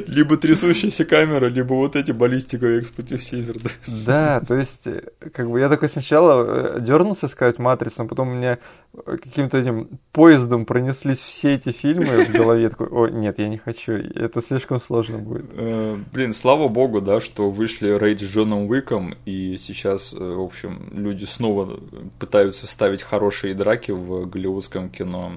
[0.06, 3.56] Либо трясущаяся камера, либо вот эти баллистика экспертив Сизер.
[3.86, 5.02] Да, то есть, э,
[5.32, 8.58] как бы я такой сначала дернулся сказать «Матрицу», но потом у меня
[8.94, 12.62] э, каким-то этим поездом пронеслись все эти фильмы в голове.
[12.62, 15.46] Я такой, о, нет, я не хочу, это слишком сложно будет.
[15.52, 20.42] Э, Блин, слава богу, да, что вышли рейд с Джоном Уиком, и сейчас, э, в
[20.42, 21.80] общем, люди снова
[22.18, 25.32] пытаются ставить хорошие драки в голливудском кино.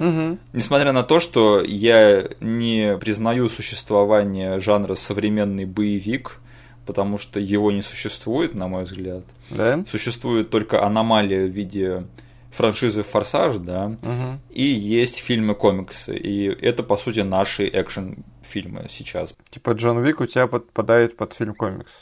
[0.00, 0.38] Мгм.
[0.52, 6.40] Несмотря на то, что я не признаю существование жанра современный боевик,
[6.86, 9.22] потому что его не существует, на мой взгляд.
[9.50, 9.84] Да?
[9.88, 12.04] Существует только аномалия в виде
[12.50, 14.40] франшизы «Форсаж», да, Мгм.
[14.50, 19.34] и есть фильмы-комиксы, и это, по сути, наши экшн-фильмы сейчас.
[19.50, 21.92] Типа Джон Уик у тебя подпадает под фильм комикс.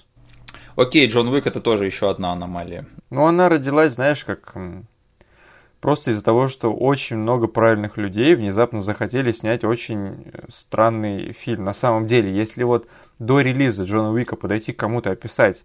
[0.77, 2.87] Окей, Джон Уик это тоже еще одна аномалия.
[3.11, 4.55] Ну, она родилась, знаешь, как...
[5.81, 11.65] Просто из-за того, что очень много правильных людей внезапно захотели снять очень э, странный фильм.
[11.65, 12.89] На самом деле, если вот
[13.21, 15.63] до релиза Джона Уика подойти к кому-то описать,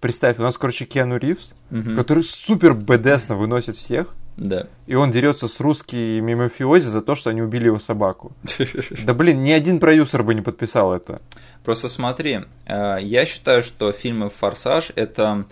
[0.00, 1.94] представь, у нас, короче, Киану Ривз, Мгм.
[1.96, 4.66] который супер бедесно выносит всех, Да.
[4.86, 8.32] и он дерется с русскими мафиози за то, что они убили его собаку.
[9.04, 11.20] Да блин, ни один продюсер бы не подписал это.
[11.64, 15.44] Просто смотри, э, я считаю, что фильмы «Форсаж»— это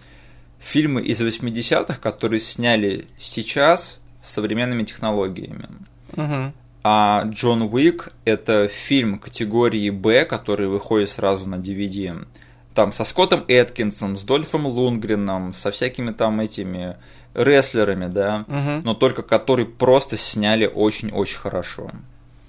[0.64, 5.68] фильмы из 80-х, которые сняли сейчас с современными технологиями.
[6.16, 6.52] Мгм.
[6.82, 12.26] А Джон Уик– это фильм категории «Б», который выходит сразу на DVD.
[12.74, 16.96] Там со Скоттом Эткинсом, с Дольфом Лунгреном, со всякими там этими
[17.34, 18.82] рестлерами, да, Мгм.
[18.84, 21.90] но только который просто сняли очень-очень хорошо.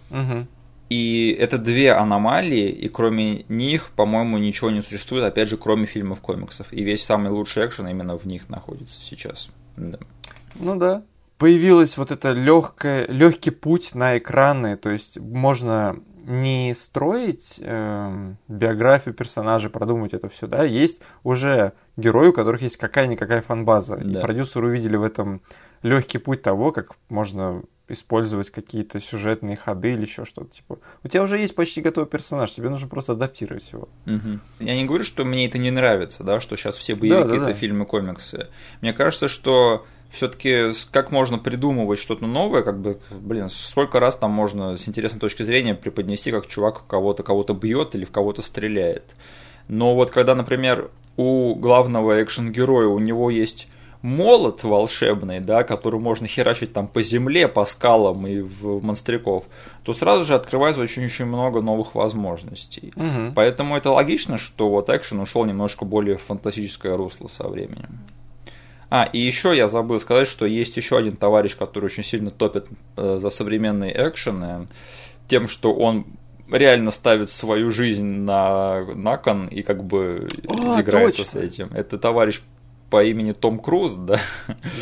[0.10, 0.48] Мгм.
[0.90, 6.22] И это две аномалии, и кроме них, по-моему, ничего не существует, опять же, кроме фильмов
[6.22, 6.72] комиксов.
[6.72, 9.50] И весь самый лучший экшен именно в них находится сейчас.
[9.78, 9.98] Да.
[10.56, 11.04] Ну да.
[11.38, 19.14] Появилась вот это легкое, легкий путь на экраны, то есть можно не строить эм, биографию
[19.14, 23.96] персонажа, продумывать это все, да, есть уже герои, у которых есть какая-никакая фанбаза.
[23.96, 24.22] И Да.
[24.22, 25.42] продюсеры увидели в этом
[25.84, 30.56] легкий путь того, как можно использовать какие-то сюжетные ходы или еще что-то.
[30.56, 33.88] Типа, у тебя уже есть почти готовый персонаж, тебе нужно просто адаптировать его.
[34.06, 34.42] Мгм.
[34.60, 37.36] Я не говорю, что мне это не нравится, да, что сейчас все боевики Да, да,
[37.36, 37.54] это да.
[37.54, 38.48] фильмы, комиксы.
[38.82, 44.32] Мне кажется, что все-таки как можно придумывать что-то новое, как бы, блин, сколько раз там
[44.32, 49.16] можно с интересной точки зрения преподнести, как чувак кого-то кого-то бьет или в кого-то стреляет.
[49.68, 53.68] Но вот когда, например, у главного экшен-героя у него есть
[54.06, 59.46] молот волшебный, да, который можно херачить там по земле, по скалам и в монстряков,
[59.84, 62.94] то сразу же открывается очень-очень много новых возможностей.
[62.96, 63.34] Мгм.
[63.34, 68.00] Поэтому это логично, что вот экшен ушел немножко более в фантастическое русло со временем.
[68.92, 72.68] А, и еще я забыл сказать, что есть еще один товарищ, который очень сильно топит
[72.98, 74.68] э, за современные экшены,
[75.28, 76.06] тем, что он
[76.52, 81.42] реально ставит свою жизнь на, на кон и как бы А, играется точно.
[81.42, 81.70] с этим.
[81.74, 82.42] Это товарищ
[82.96, 84.22] по имени Том Круз, да.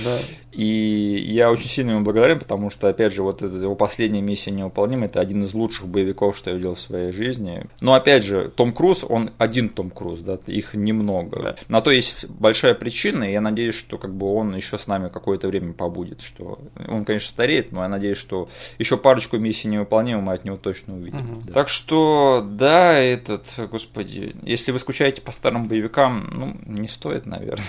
[0.05, 0.19] Да.
[0.51, 4.51] И я очень сильно ему благодарен, потому что, опять же, вот эта его последняя миссия
[4.51, 7.65] невыполнима, это один из лучших боевиков, что я видел в своей жизни.
[7.81, 11.41] Но, опять же, Том Круз, он один Том Круз, да, их немного.
[11.41, 11.55] Да.
[11.69, 15.09] На то есть большая причина, и я надеюсь, что как бы он еще с нами
[15.09, 18.47] какое-то время побудет, что он, конечно, стареет, но я надеюсь, что
[18.77, 21.21] еще парочку миссий невыполнимых мы от него точно увидим.
[21.21, 21.39] Мгм.
[21.47, 21.53] Да.
[21.53, 27.65] Так что, да, этот, господи, если вы скучаете по старым боевикам, ну, не стоит, наверное.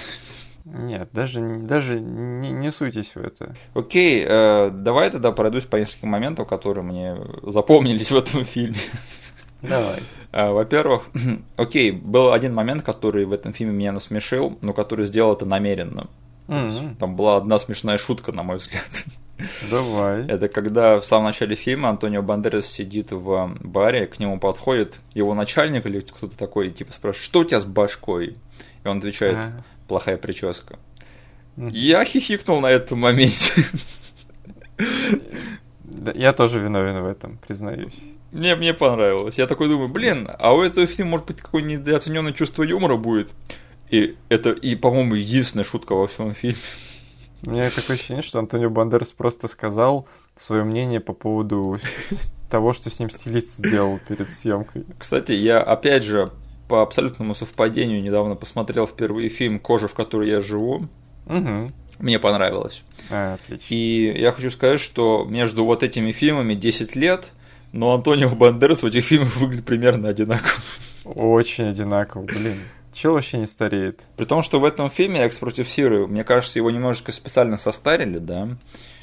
[0.65, 3.55] Нет, даже, даже не, не суйтесь в это.
[3.75, 8.79] Окей, э, давай тогда пройдусь по нескольким моментам, которые мне запомнились в этом фильме.
[9.61, 10.01] Давай.
[10.33, 11.05] Э, Во-первых,
[11.57, 16.09] окей, был один момент, который в этом фильме меня насмешил, но который сделал это намеренно.
[16.49, 16.97] Мгм.
[16.97, 18.89] Там была одна смешная шутка, на мой взгляд.
[19.71, 20.27] Давай.
[20.27, 25.35] Это когда в самом начале фильма Антонио Бандерас сидит в баре, к нему подходит его
[25.35, 28.37] начальник или кто-то такой, типа спрашивает, что у тебя с башкой?
[28.85, 29.65] И он отвечает, Ага.
[29.89, 30.79] Плохая прическа.
[31.57, 33.65] Я хихикнул на этом моменте.
[36.15, 37.95] Я тоже виновен в этом, признаюсь.
[38.33, 39.39] Мне, мне понравилось.
[39.39, 43.33] Я такой думаю, блин, а у этого фильма может быть какое-нибудь недооцененное чувство юмора будет.
[43.91, 46.59] И это, и, по-моему, единственная шутка во всем фильме.
[47.47, 51.79] У меня такое ощущение, что Антонио Бандерас просто сказал свое мнение по поводу
[52.51, 54.85] того, что с ним стилист сделал перед съемкой.
[54.99, 56.29] Кстати, я опять же
[56.69, 60.89] по абсолютному совпадению недавно посмотрел впервые фильм «Кожа, в которой я живу».
[61.27, 61.71] Угу.
[61.99, 62.83] Мне понравилось.
[63.11, 63.75] А, отлично.
[63.75, 67.33] И я хочу сказать, что между вот этими фильмами 10 лет,
[67.73, 70.63] но Антонио Бандерас в этих фильмах выглядит примерно одинаково.
[71.05, 72.59] Очень одинаково, блин.
[72.93, 74.01] Чел вообще не стареет.
[74.17, 78.19] При том, что в этом фильме «Экс против Сиры», мне кажется, его немножечко специально состарили,
[78.19, 78.49] да?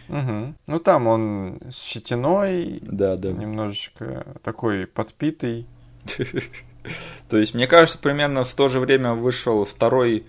[0.08, 0.54] Угу.
[0.68, 3.32] Ну там он с щетиной, Да, да.
[3.32, 5.66] немножечко такой подпитый.
[7.30, 10.26] То есть, мне кажется, примерно в то же время вышел второй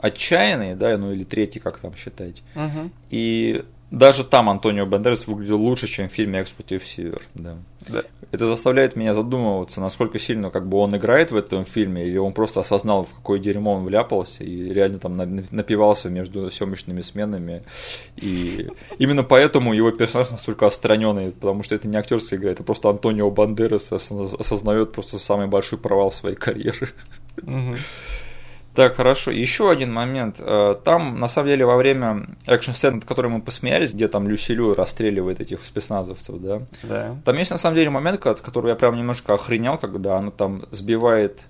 [0.00, 2.42] отчаянный, да, ну или третий, как там считать.
[2.54, 2.90] Угу.
[3.10, 7.20] И даже там Антонио Бандерас выглядел лучше, чем в фильме «Экс против Сивер».
[7.34, 7.58] Да.
[7.88, 8.02] Да.
[8.30, 12.32] Это заставляет меня задумываться, насколько сильно как бы он играет в этом фильме, или он
[12.32, 17.64] просто осознал, в какое дерьмо он вляпался, и реально там на- напивался между съемочными сменами.
[18.16, 22.88] И именно поэтому его персонаж настолько отстраненный, потому что это не актерская игра, это просто
[22.88, 26.88] Антонио Бандерас осоз- осознает просто самый большой провал своей карьеры.
[27.42, 27.76] Угу.
[28.74, 29.30] Так, хорошо.
[29.30, 30.36] Еще один момент.
[30.40, 34.74] Э, Там, на самом деле, во время экшн-сцены, над которой мы посмеялись, где там Люсилю
[34.74, 37.16] расстреливает этих спецназовцев, да, Да.
[37.24, 40.62] там есть, на самом деле, момент, от которого я прям немножко охренел, когда она там
[40.70, 41.40] сбивает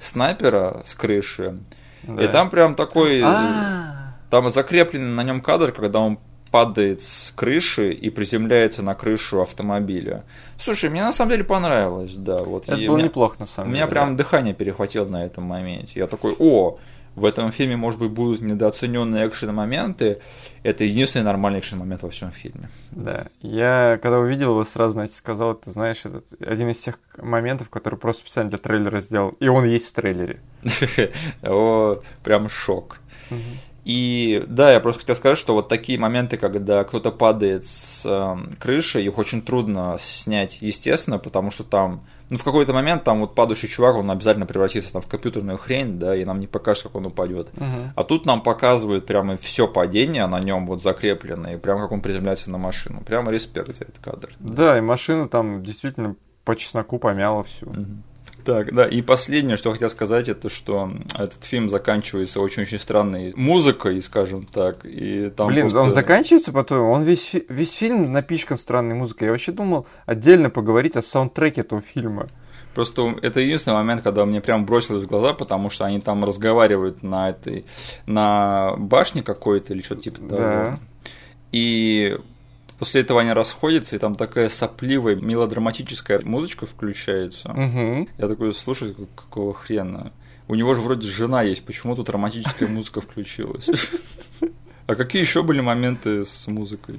[0.00, 1.58] снайпера с крыши,
[2.04, 2.22] да.
[2.24, 3.20] и там прям такой...
[3.22, 6.18] А, Там закрепленный на нем кадр, когда он
[6.50, 10.24] падает с крыши и приземляется на крышу автомобиля.
[10.58, 12.38] Слушай, мне на самом деле понравилось, да.
[12.38, 13.90] Вот это и было у меня- неплохо на у самом меня деле.
[13.90, 14.16] прям да.
[14.24, 15.92] дыхание перехватило на этом моменте.
[16.00, 16.78] Я такой, о,
[17.16, 20.20] в этом фильме, может быть, будут недооцененные экшен-моменты.
[20.62, 22.68] Это единственный нормальный экшен-момент во всем фильме.
[22.90, 23.26] Да.
[23.42, 27.98] Я, когда увидел его, сразу, знаете, сказал, ты знаешь, этот один из тех моментов, который
[27.98, 29.30] просто специально для трейлера сделал.
[29.40, 30.40] И он есть в трейлере.
[31.42, 33.00] О, прям шок.
[33.90, 38.36] И да, я просто хотел сказать, что вот такие моменты, когда кто-то падает с э,
[38.60, 43.34] крыши, их очень трудно снять, естественно, потому что там, ну, в какой-то момент там вот
[43.34, 46.94] падающий чувак, он обязательно превратится там в компьютерную хрень, да, и нам не покажет, как
[46.94, 47.48] он упадет.
[47.58, 47.92] Мгм.
[47.96, 52.00] А тут нам показывают прямо все падение на нем вот закреплено, и прямо как он
[52.00, 53.02] приземляется на машину.
[53.04, 54.30] Прямо респект за этот кадр.
[54.38, 56.14] Да, и машина там действительно
[56.44, 57.68] по чесноку помяла всю.
[57.68, 58.04] Мгм.
[58.44, 64.00] Так, да, и последнее, что хотел сказать, это что этот фильм заканчивается очень-очень странной музыкой,
[64.00, 68.94] скажем так, и там Блин, просто- он заканчивается потом, он весь, весь фильм напичкан странной
[68.94, 69.26] музыкой.
[69.26, 72.26] Я вообще думал отдельно поговорить о саундтреке этого фильма.
[72.74, 77.02] Просто это единственный момент, когда мне прям бросилось в глаза, потому что они там разговаривают
[77.02, 77.64] на этой,
[78.06, 80.38] на башне какой-то или что-то типа того.
[80.38, 80.78] Да.
[81.52, 82.16] И
[82.80, 87.50] после этого они расходятся, и там такая сопливая мелодраматическая музычка включается.
[87.50, 88.08] Угу.
[88.18, 90.12] Я такой, слушай, как- какого хрена?
[90.48, 93.68] У него же вроде жена есть, почему тут романтическая музыка включилась?
[94.86, 96.98] А какие еще были моменты с музыкой?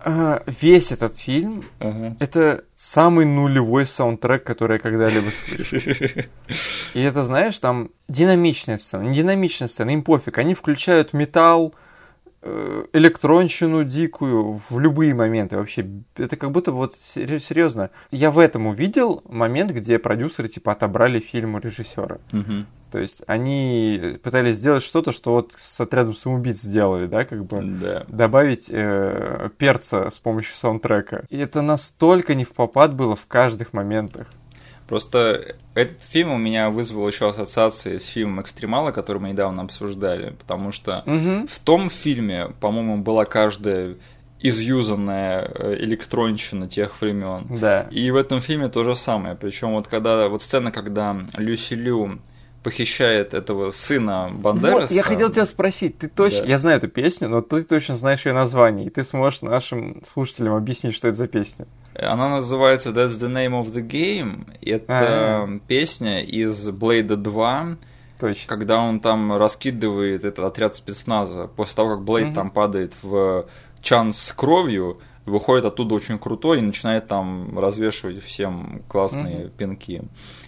[0.00, 2.16] А, весь этот фильм Ага.
[2.20, 5.78] это самый нулевой саундтрек, который я когда-либо слышал.
[6.94, 10.38] И это, знаешь, там динамичная сцена, не динамичная сцена, им пофиг.
[10.38, 11.74] Они включают металл,
[12.92, 15.86] электронщину дикую в любые моменты вообще.
[16.16, 17.90] Это как будто вот серьезно.
[18.10, 22.18] Я в этом увидел момент, где продюсеры типа отобрали фильм у режиссера.
[22.32, 22.66] Мгм.
[22.90, 27.62] То есть они пытались сделать что-то, что вот с отрядом самоубийц сделали, да, как бы
[27.62, 28.04] Да.
[28.08, 31.24] добавить э, перца с помощью саундтрека.
[31.30, 34.26] И это настолько не в попад было в каждых моментах.
[34.92, 40.36] Просто этот фильм у меня вызвал еще ассоциации с фильмом «Экстремалы», который мы недавно обсуждали,
[40.38, 41.46] потому что Мгм.
[41.46, 43.96] в том фильме, по-моему, была каждая
[44.38, 47.46] изюзанная э, электронщина тех времен.
[47.58, 47.86] Да.
[47.90, 49.34] И в этом фильме то же самое.
[49.34, 52.18] Причем вот когда вот сцена, когда Люси Лю
[52.62, 54.80] похищает этого сына Бандераса.
[54.82, 56.46] Вот, я хотел тебя спросить, ты точно, Да.
[56.48, 60.54] я знаю эту песню, но ты точно знаешь ее название, и ты сможешь нашим слушателям
[60.54, 61.66] объяснить, что это за песня.
[61.94, 64.46] Она называется That's the Name of the Game.
[64.62, 64.84] Это
[65.44, 65.48] А.
[65.66, 67.76] песня из Блейда 2,
[68.20, 68.46] Точно.
[68.46, 71.48] когда он там раскидывает этот отряд спецназа.
[71.48, 72.34] После того, как Блейд Мгм.
[72.34, 73.46] там падает в
[73.80, 80.02] чан с кровью, выходит оттуда очень крутой и начинает там развешивать всем классные пинки.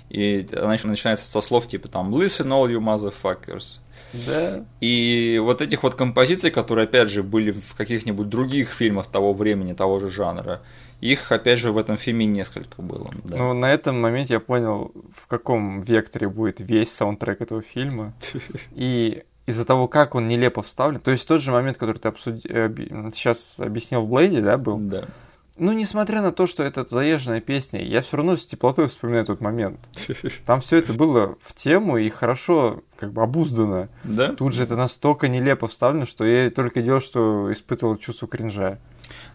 [0.08, 3.78] И она еще начинается со слов типа там «Listen all you motherfuckers».
[4.26, 4.64] Да.
[4.80, 9.72] И вот этих вот композиций, которые, опять же, были в каких-нибудь других фильмах того времени,
[9.72, 10.62] того же жанра,
[11.00, 13.10] их, опять же, в этом фильме несколько было.
[13.24, 13.36] да.
[13.36, 18.14] Ну, на этом моменте я понял, в каком векторе будет весь саундтрек этого фильма.
[18.74, 22.46] И из-за того, как он нелепо вставлен, то есть тот же момент, который ты обсуди-
[22.48, 24.78] э, сейчас объяснил в Блейде, да, был?
[24.78, 25.08] Да.
[25.56, 29.40] Ну, несмотря на то, что это заезженная песня, я все равно с теплотой вспоминаю тот
[29.40, 29.78] момент.
[30.46, 33.88] Там все это было в тему и хорошо как бы обуздано.
[34.02, 34.32] Да?
[34.32, 38.80] Тут же это настолько нелепо вставлено, что я только делал, что испытывал чувство кринжа.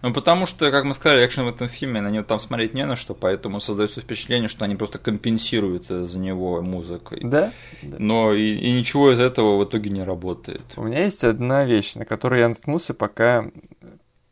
[0.01, 2.85] Ну, потому что, как мы сказали, экшен в этом фильме, на него там смотреть не
[2.85, 7.19] на что, поэтому создается впечатление, что они просто компенсируют э, за него музыкой.
[7.23, 7.51] Да?
[7.81, 7.97] Да.
[7.99, 10.61] Но и, и ничего из этого в итоге не работает.
[10.77, 13.45] У меня есть одна вещь, на которую я наткнулся, пока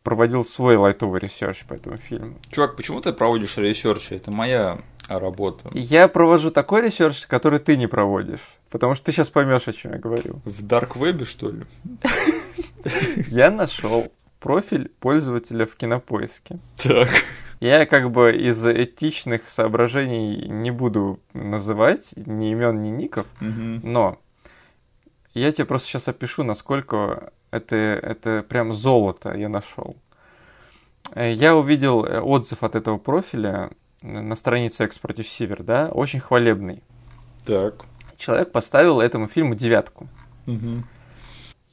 [0.04, 2.38] проводил свой лайтовый research по этому фильму.
[2.50, 4.14] Чувак, почему ты проводишь research и?
[4.14, 5.70] Это моя работа.
[5.74, 8.40] Я провожу такой research, который ты не проводишь.
[8.70, 10.42] Потому что ты сейчас поймешь, о чем я говорю.
[10.46, 11.64] В Dark Web, что ли?
[13.28, 16.60] Я нашел профиль пользователя в кинопоиске.
[16.82, 17.10] Так.
[17.60, 23.82] Я как бы из этичных соображений не буду называть ни имен, ни ников, Мгм.
[23.84, 24.20] но
[25.34, 29.96] я тебе просто сейчас опишу, насколько это, это прям золото я нашел.
[31.16, 33.72] Э, Я увидел э, отзыв от этого профиля
[34.04, 36.84] на странице X против Сивер, да, очень хвалебный.
[37.46, 37.86] Так.
[38.18, 40.08] Человек поставил этому фильму девятку.
[40.46, 40.86] Мгм.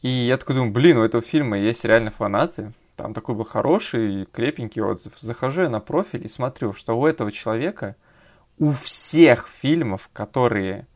[0.05, 2.75] И я такой думаю, блин, у этого фильма есть реально фанаты.
[2.95, 5.15] Там такой был хороший, крепенький отзыв.
[5.19, 7.97] Захожу я на профиль и смотрю, что у этого человека
[8.59, 10.87] у всех фильмов, которые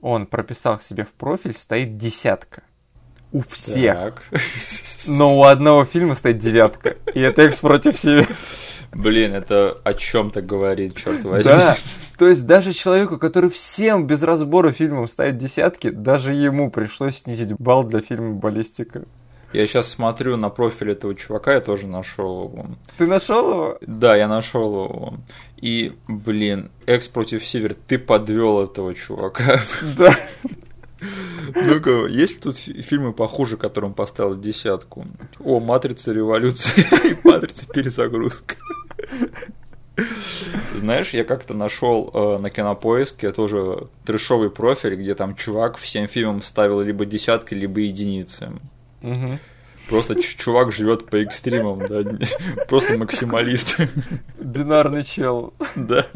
[0.00, 2.62] он прописал себе в профиль, стоит десятка.
[3.32, 3.98] У всех.
[3.98, 4.22] Так.
[5.08, 6.90] Но у одного фильма стоит девятка.
[7.12, 8.24] И это Экс против себя.
[8.92, 11.42] Блин, это о чем-то говорит, черт возьми.
[11.42, 11.76] Да.
[12.18, 17.52] То есть даже человеку, который всем без разбора фильмам ставит десятки, даже ему пришлось снизить
[17.58, 19.04] балл для фильма «Баллистика».
[19.52, 22.66] Я сейчас смотрю на профиль этого чувака, я тоже нашел его.
[22.98, 23.78] Ты нашел его?
[23.80, 25.14] Да, я нашел его.
[25.56, 29.60] И, блин, Экс против Сивер, ты подвел этого чувака.
[29.96, 30.14] Да.
[31.54, 35.06] Ну-ка, есть ли тут фи- фильмы похуже, которым поставил десятку?
[35.38, 38.56] О, Матрица революция и Матрица перезагрузка.
[40.74, 46.42] Знаешь, я как-то нашел э, на кинопоиске тоже трешовый профиль, где там чувак всем фильмам
[46.42, 48.52] ставил либо десятки, либо единицы.
[49.88, 52.02] Просто чувак живет по экстримам, да,
[52.68, 53.78] просто максималист.
[54.38, 55.54] Бинарный чел.
[55.76, 56.06] Да.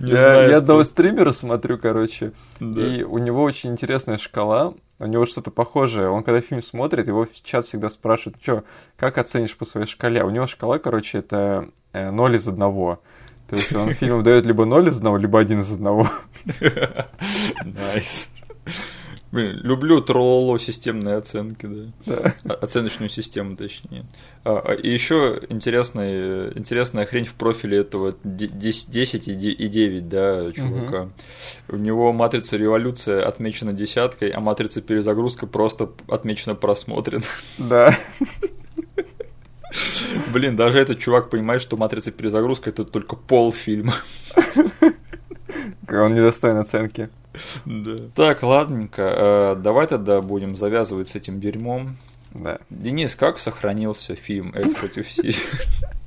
[0.00, 2.84] Не Я, одного стримера смотрю, короче, Да.
[2.84, 4.74] и у него очень интересная шкала.
[4.98, 6.08] У него что-то похожее.
[6.08, 8.64] Он когда фильм смотрит, его в чат всегда спрашивают, что,
[8.96, 10.24] как оценишь по своей шкале?
[10.24, 13.00] У него шкала, короче, это э, 0 из одного.
[13.48, 16.08] То есть он фильмам дает либо 0 из одного, либо 1 из одного.
[17.64, 18.30] Nice.
[19.32, 21.82] Блин, люблю трололо системные оценки, да.
[22.06, 22.34] Да.
[22.54, 24.04] О- Оценочную систему, точнее.
[24.44, 29.50] А, а, и еще интересная, интересная хрень в профиле этого де- дес- 10 и де-
[29.50, 31.10] и 9, да, чувака.
[31.68, 37.22] У него матрица революция отмечена десяткой, а матрица перезагрузка просто отмечена просмотрен.
[37.58, 37.96] Да.
[40.32, 43.94] Блин, даже этот чувак понимает, что матрица перезагрузка это только полфильма.
[45.88, 47.08] Он недостоин оценки.
[47.64, 47.96] Да.
[48.14, 51.96] Так, ладненько, э, давай тогда будем завязывать с этим дерьмом.
[52.32, 52.58] Да.
[52.70, 55.34] Денис, как сохранился фильм «Экс против Си»?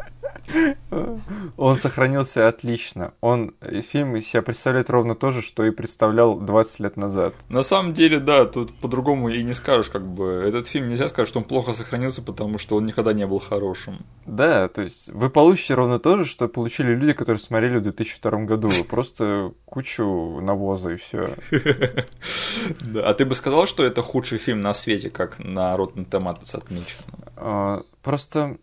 [1.57, 3.13] Он сохранился отлично.
[3.21, 3.53] Он
[3.91, 7.33] фильм из себя представляет ровно то же, что и представлял 20 лет назад.
[7.49, 10.43] На самом деле, да, тут по-другому и не скажешь, как бы.
[10.47, 14.05] Этот фильм нельзя сказать, что он плохо сохранился, потому что он никогда не был хорошим.
[14.25, 18.31] Да, то есть вы получите ровно то же, что получили люди, которые смотрели в 2002
[18.43, 18.69] году.
[18.89, 21.27] Просто кучу навоза и все.
[22.95, 27.03] А ты бы сказал, что это худший фильм на свете, как на Rotten Tomatoes отмечено?
[27.35, 28.57] А, просто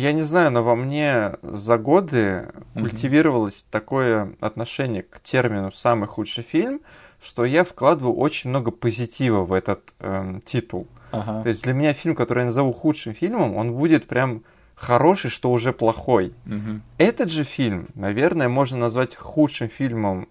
[0.00, 2.80] я не знаю, но во мне за годы mm-hmm.
[2.80, 6.80] культивировалось такое отношение к термину «самый худший фильм»,
[7.22, 10.86] что я вкладываю очень много позитива в этот эм, титул.
[11.12, 11.42] Ага.
[11.42, 14.42] То есть для меня фильм, который я назову худшим фильмом, он будет прям
[14.74, 16.34] хороший, что уже плохой.
[16.44, 16.80] Угу.
[16.98, 20.28] Этот же фильм, наверное, можно назвать худшим фильмом,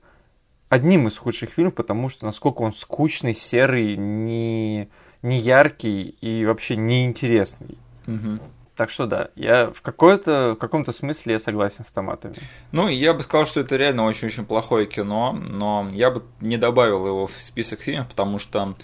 [0.70, 4.90] одним из худших фильмов, потому что насколько он скучный, серый, не,
[5.24, 7.80] не яркий и вообще неинтересный.
[8.06, 8.40] Угу.
[8.76, 12.36] Так что да, я в, какой-то, в каком-то смысле я согласен с томатами.
[12.74, 17.08] Ну, я бы сказал, что это реально очень-очень плохое кино, но я бы не добавил
[17.08, 18.76] его в список фильмов, потому что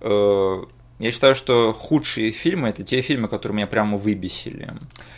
[0.00, 0.62] э,
[1.00, 4.74] я считаю, что худшие фильмы это те фильмы, которые меня прямо выбесили.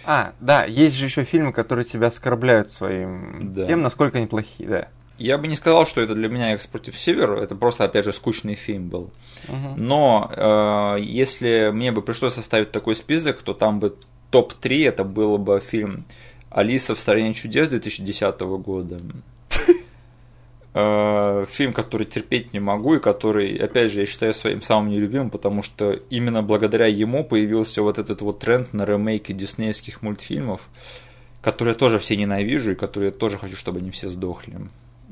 [0.06, 3.66] А, да, есть же еще фильмы, которые тебя оскорбляют своим да.
[3.66, 4.88] тем, насколько они плохие, да.
[5.18, 8.12] Я бы не сказал, что это для меня Экс против Севера, это просто, опять же,
[8.12, 9.12] скучный фильм был.
[9.48, 9.74] Угу.
[9.76, 13.94] Но э, если мне бы пришлось составить такой список, то там бы
[14.34, 16.06] топ-3 это было бы фильм
[16.50, 19.00] «Алиса в стране чудес» 2010 года.
[20.76, 25.30] Э, фильм, который терпеть не могу и который, опять же, я считаю своим самым нелюбимым,
[25.30, 30.62] потому что именно благодаря ему появился вот этот вот тренд на ремейки диснеевских мультфильмов,
[31.42, 34.58] которые я тоже все ненавижу и которые я тоже хочу, чтобы они все сдохли.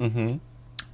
[0.00, 0.40] Угу.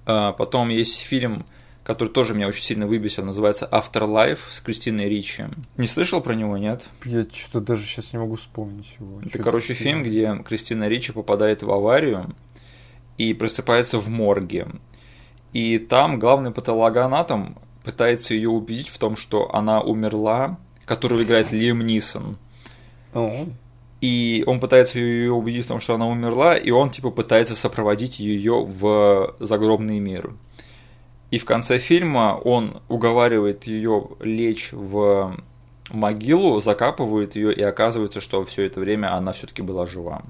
[0.04, 1.46] Потом есть фильм
[1.88, 5.46] который тоже меня очень сильно выбесил, называется Afterlife с Кристиной Ричи.
[5.78, 6.86] Не слышал про него, нет?
[7.02, 9.22] Я что-то даже сейчас не могу вспомнить его.
[9.24, 12.36] Это, короче, это фильм, где Кристина Ричи попадает в аварию
[13.16, 14.66] и просыпается в морге.
[15.54, 21.86] И там главный патологоанатом пытается ее убедить в том, что она умерла, которую играет Лиам
[21.86, 22.36] Нисон.
[24.02, 28.20] И он пытается ее убедить в том, что она умерла, и он типа пытается сопроводить
[28.20, 30.34] ее в загробный мир.
[31.30, 35.36] И в конце фильма он уговаривает ее лечь в
[35.90, 40.22] могилу, закапывает ее, и оказывается, что все это время она все-таки была жива.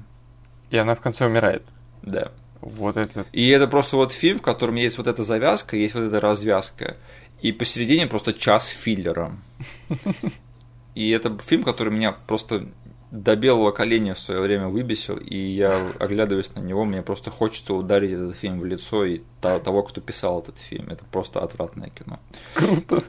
[0.70, 1.62] И она в конце умирает.
[2.02, 2.32] Да.
[2.60, 3.24] Вот это.
[3.32, 6.96] И это просто вот фильм, в котором есть вот эта завязка, есть вот эта развязка.
[7.40, 9.32] И посередине просто час филлера.
[10.94, 12.66] И это фильм, который меня просто
[13.10, 17.74] до белого коленя в свое время выбесил, и я, оглядываясь на него, мне просто хочется
[17.74, 20.90] ударить этот фильм в лицо и того, кто писал этот фильм.
[20.90, 22.20] Это просто отвратное кино.
[22.54, 23.04] Круто.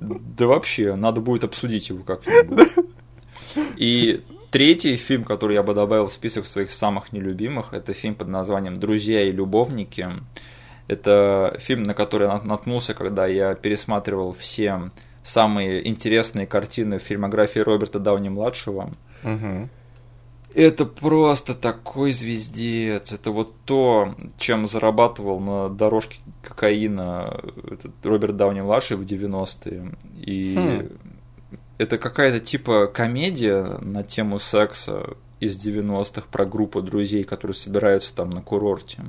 [0.00, 2.68] Да вообще, надо будет обсудить его как-нибудь.
[3.76, 8.28] И третий фильм, который я бы добавил в список своих самых нелюбимых, это фильм под
[8.28, 10.08] названием «Друзья и любовники».
[10.88, 14.90] Это фильм, на который я наткнулся, когда я пересматривал все
[15.22, 18.90] самые интересные картины в фильмографии Роберта Дауни-младшего.
[19.22, 19.68] Угу.
[20.54, 23.12] Это просто такой звездец.
[23.12, 27.40] Это вот то, чем зарабатывал на дорожке кокаина
[27.70, 29.92] этот Роберт Дауни младший в 90-е.
[30.16, 31.56] И хм.
[31.76, 38.30] это какая-то типа комедия на тему секса из 90-х про группу друзей, которые собираются там
[38.30, 39.04] на курорте.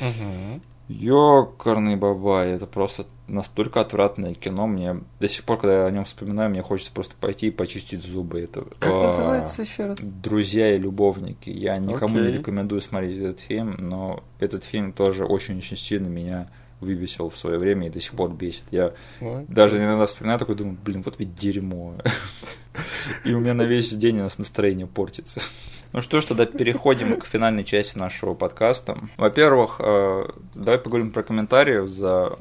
[0.00, 0.60] Угу.
[0.88, 4.66] Ёкарный бабай, это просто настолько отвратное кино.
[4.66, 8.02] Мне до сих пор, когда я о нем вспоминаю, мне хочется просто пойти и почистить
[8.02, 8.40] зубы.
[8.40, 9.98] Это, как а, называется еще раз?
[10.00, 11.50] Друзья и любовники.
[11.50, 12.26] Я никому okay.
[12.26, 16.50] не рекомендую смотреть этот фильм, но этот фильм тоже очень-очень сильно меня
[16.80, 18.64] выбесил в свое время и до сих пор бесит.
[18.70, 19.44] Я okay.
[19.48, 21.96] даже иногда вспоминаю такой, думаю, блин, вот ведь дерьмо.
[23.24, 25.40] И у меня на весь день у нас настроение портится.
[25.92, 28.98] Ну что ж, тогда переходим к финальной части нашего подкаста.
[29.16, 32.38] Во-первых, э, давай поговорим про комментарии за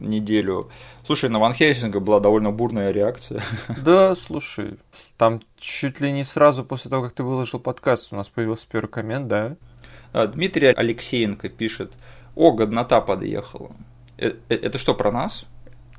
[0.00, 0.70] неделю.
[1.04, 3.42] Слушай, на Ван Хельсинга была довольно бурная реакция.
[3.78, 4.78] Да, слушай,
[5.16, 8.88] там чуть ли не сразу после того, как ты выложил подкаст, у нас появился первый
[8.88, 9.56] коммент, да?
[10.12, 11.92] А, Дмитрий Алексеенко пишет,
[12.34, 13.72] о, годнота подъехала.
[14.18, 15.46] Э, э, это что, про нас?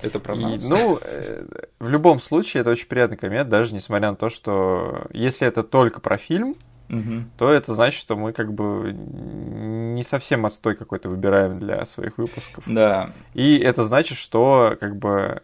[0.01, 0.63] Это про нас.
[0.63, 1.45] И, ну, э,
[1.79, 5.99] в любом случае, это очень приятный коммент, даже несмотря на то, что если это только
[5.99, 6.55] про фильм,
[6.89, 7.23] угу.
[7.37, 12.63] то это значит, что мы как бы не совсем отстой какой-то выбираем для своих выпусков.
[12.67, 13.11] Да.
[13.33, 15.41] И это значит, что как бы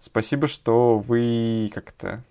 [0.00, 2.22] спасибо, что вы как-то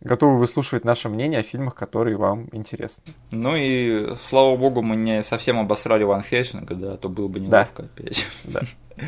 [0.00, 3.14] готовы выслушивать наше мнение о фильмах, которые вам интересны.
[3.30, 7.40] Ну и слава богу, мы не совсем обосрали Ван Хельсинга, да, а то было бы
[7.40, 7.88] неловко да.
[7.88, 8.26] опять.
[8.44, 8.60] Да.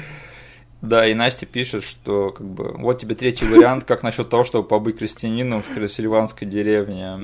[0.80, 4.68] Да, и Настя пишет, что как бы вот тебе третий вариант, как насчет того, чтобы
[4.68, 7.18] побыть крестьянином в Трансильванской деревне.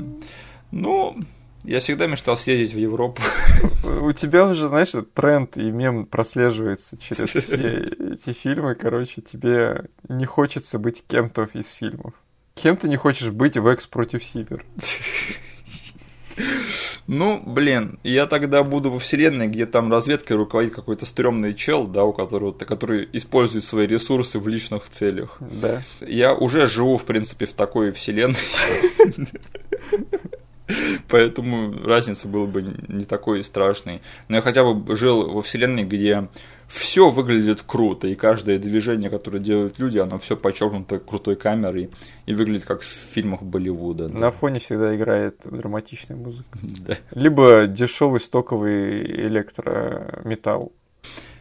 [0.73, 1.17] Ну,
[1.65, 3.23] Я всегда мечтал съездить в Европу.
[3.83, 8.75] У тебя уже, знаешь, тренд и мем прослеживается через все эти фильмы.
[8.75, 12.13] Короче, тебе не хочется быть кем-то из фильмов.
[12.55, 14.65] Кем ты не хочешь быть в Экс против Сибир?
[17.07, 22.05] Ну, блин, я тогда буду во вселенной, где там разведкой руководит какой-то стрёмный чел, да,
[22.05, 25.37] у которого, который использует свои ресурсы в личных целях.
[25.41, 25.83] Да.
[26.01, 28.39] Я уже живу, в принципе, в такой вселенной.
[31.09, 34.01] Поэтому разница была бы не такой страшной.
[34.29, 36.29] Но я хотя бы жил во вселенной, где
[36.69, 41.91] все выглядит круто, и каждое движение, которое делают люди, оно все подчеркнуто крутой камерой
[42.27, 44.09] и выглядит как в фильмах Болливуда.
[44.09, 44.19] Да.
[44.19, 46.59] На фоне всегда играет драматичная музыка.
[46.87, 46.97] Да.
[47.13, 50.73] Либо дешевый стоковый электрометалл.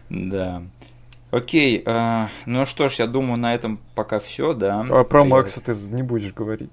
[0.09, 0.63] Да.
[1.31, 4.85] Окей, э, ну что ж, я думаю, на этом пока все, да.
[4.89, 6.69] А про Макса ты не будешь говорить.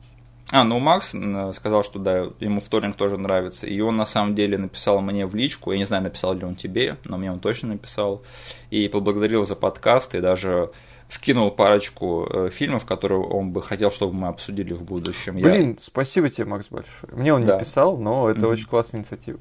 [0.53, 1.15] А, ну Макс
[1.55, 3.67] сказал, что да, ему вторник тоже нравится.
[3.67, 6.57] И он на самом деле написал мне в личку, я не знаю, написал ли он
[6.57, 8.23] тебе, но мне он точно написал.
[8.71, 10.71] И поблагодарил за подкаст, и даже
[11.09, 15.37] вкинул парочку э, фильмов, которые он бы хотел, чтобы мы обсудили в будущем.
[15.37, 15.77] Блин, я...
[15.81, 17.13] спасибо тебе, Макс, большое.
[17.13, 17.55] Мне он да.
[17.55, 18.47] не писал, но это mm-hmm.
[18.51, 19.41] очень классная инициатива.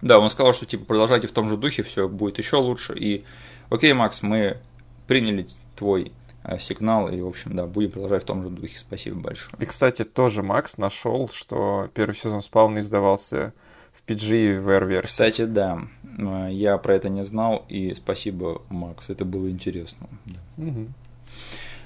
[0.00, 2.94] Да, он сказал, что типа продолжайте в том же духе, все будет еще лучше.
[2.94, 3.24] И
[3.70, 4.58] окей, Макс, мы
[5.06, 6.12] приняли твой
[6.58, 7.08] сигнал.
[7.08, 8.78] И, в общем, да, будем продолжать в том же духе.
[8.78, 9.54] Спасибо большое.
[9.60, 13.52] И, кстати, тоже Макс нашел, что первый сезон спавна издавался
[13.92, 15.06] в PG и в R-версии.
[15.06, 15.80] Кстати, да.
[16.18, 19.08] Э, я про это не знал, и спасибо, Макс.
[19.10, 20.08] Это было интересно.
[20.56, 20.88] Угу.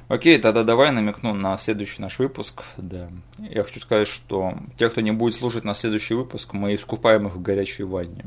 [0.09, 2.65] Окей, тогда давай намекну на следующий наш выпуск.
[2.77, 3.09] Да.
[3.39, 7.37] Я хочу сказать, что те, кто не будет слушать на следующий выпуск, мы искупаем их
[7.37, 8.25] в горячей ванне.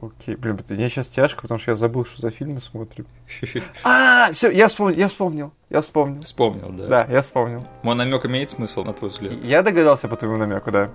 [0.00, 3.06] Окей, блин, мне сейчас тяжко, потому что я забыл, что за фильмы смотрим.
[3.84, 6.22] А, все, я вспомнил, я вспомнил, я вспомнил.
[6.22, 6.86] Вспомнил, да.
[6.86, 7.64] Да, я вспомнил.
[7.82, 9.32] Мой намек имеет смысл, на твой взгляд?
[9.44, 10.90] Я догадался по твоему намеку, да.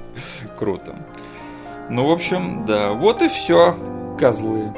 [0.58, 0.94] Круто.
[1.88, 3.76] Ну, в общем, да, вот и все,
[4.18, 4.72] козлы.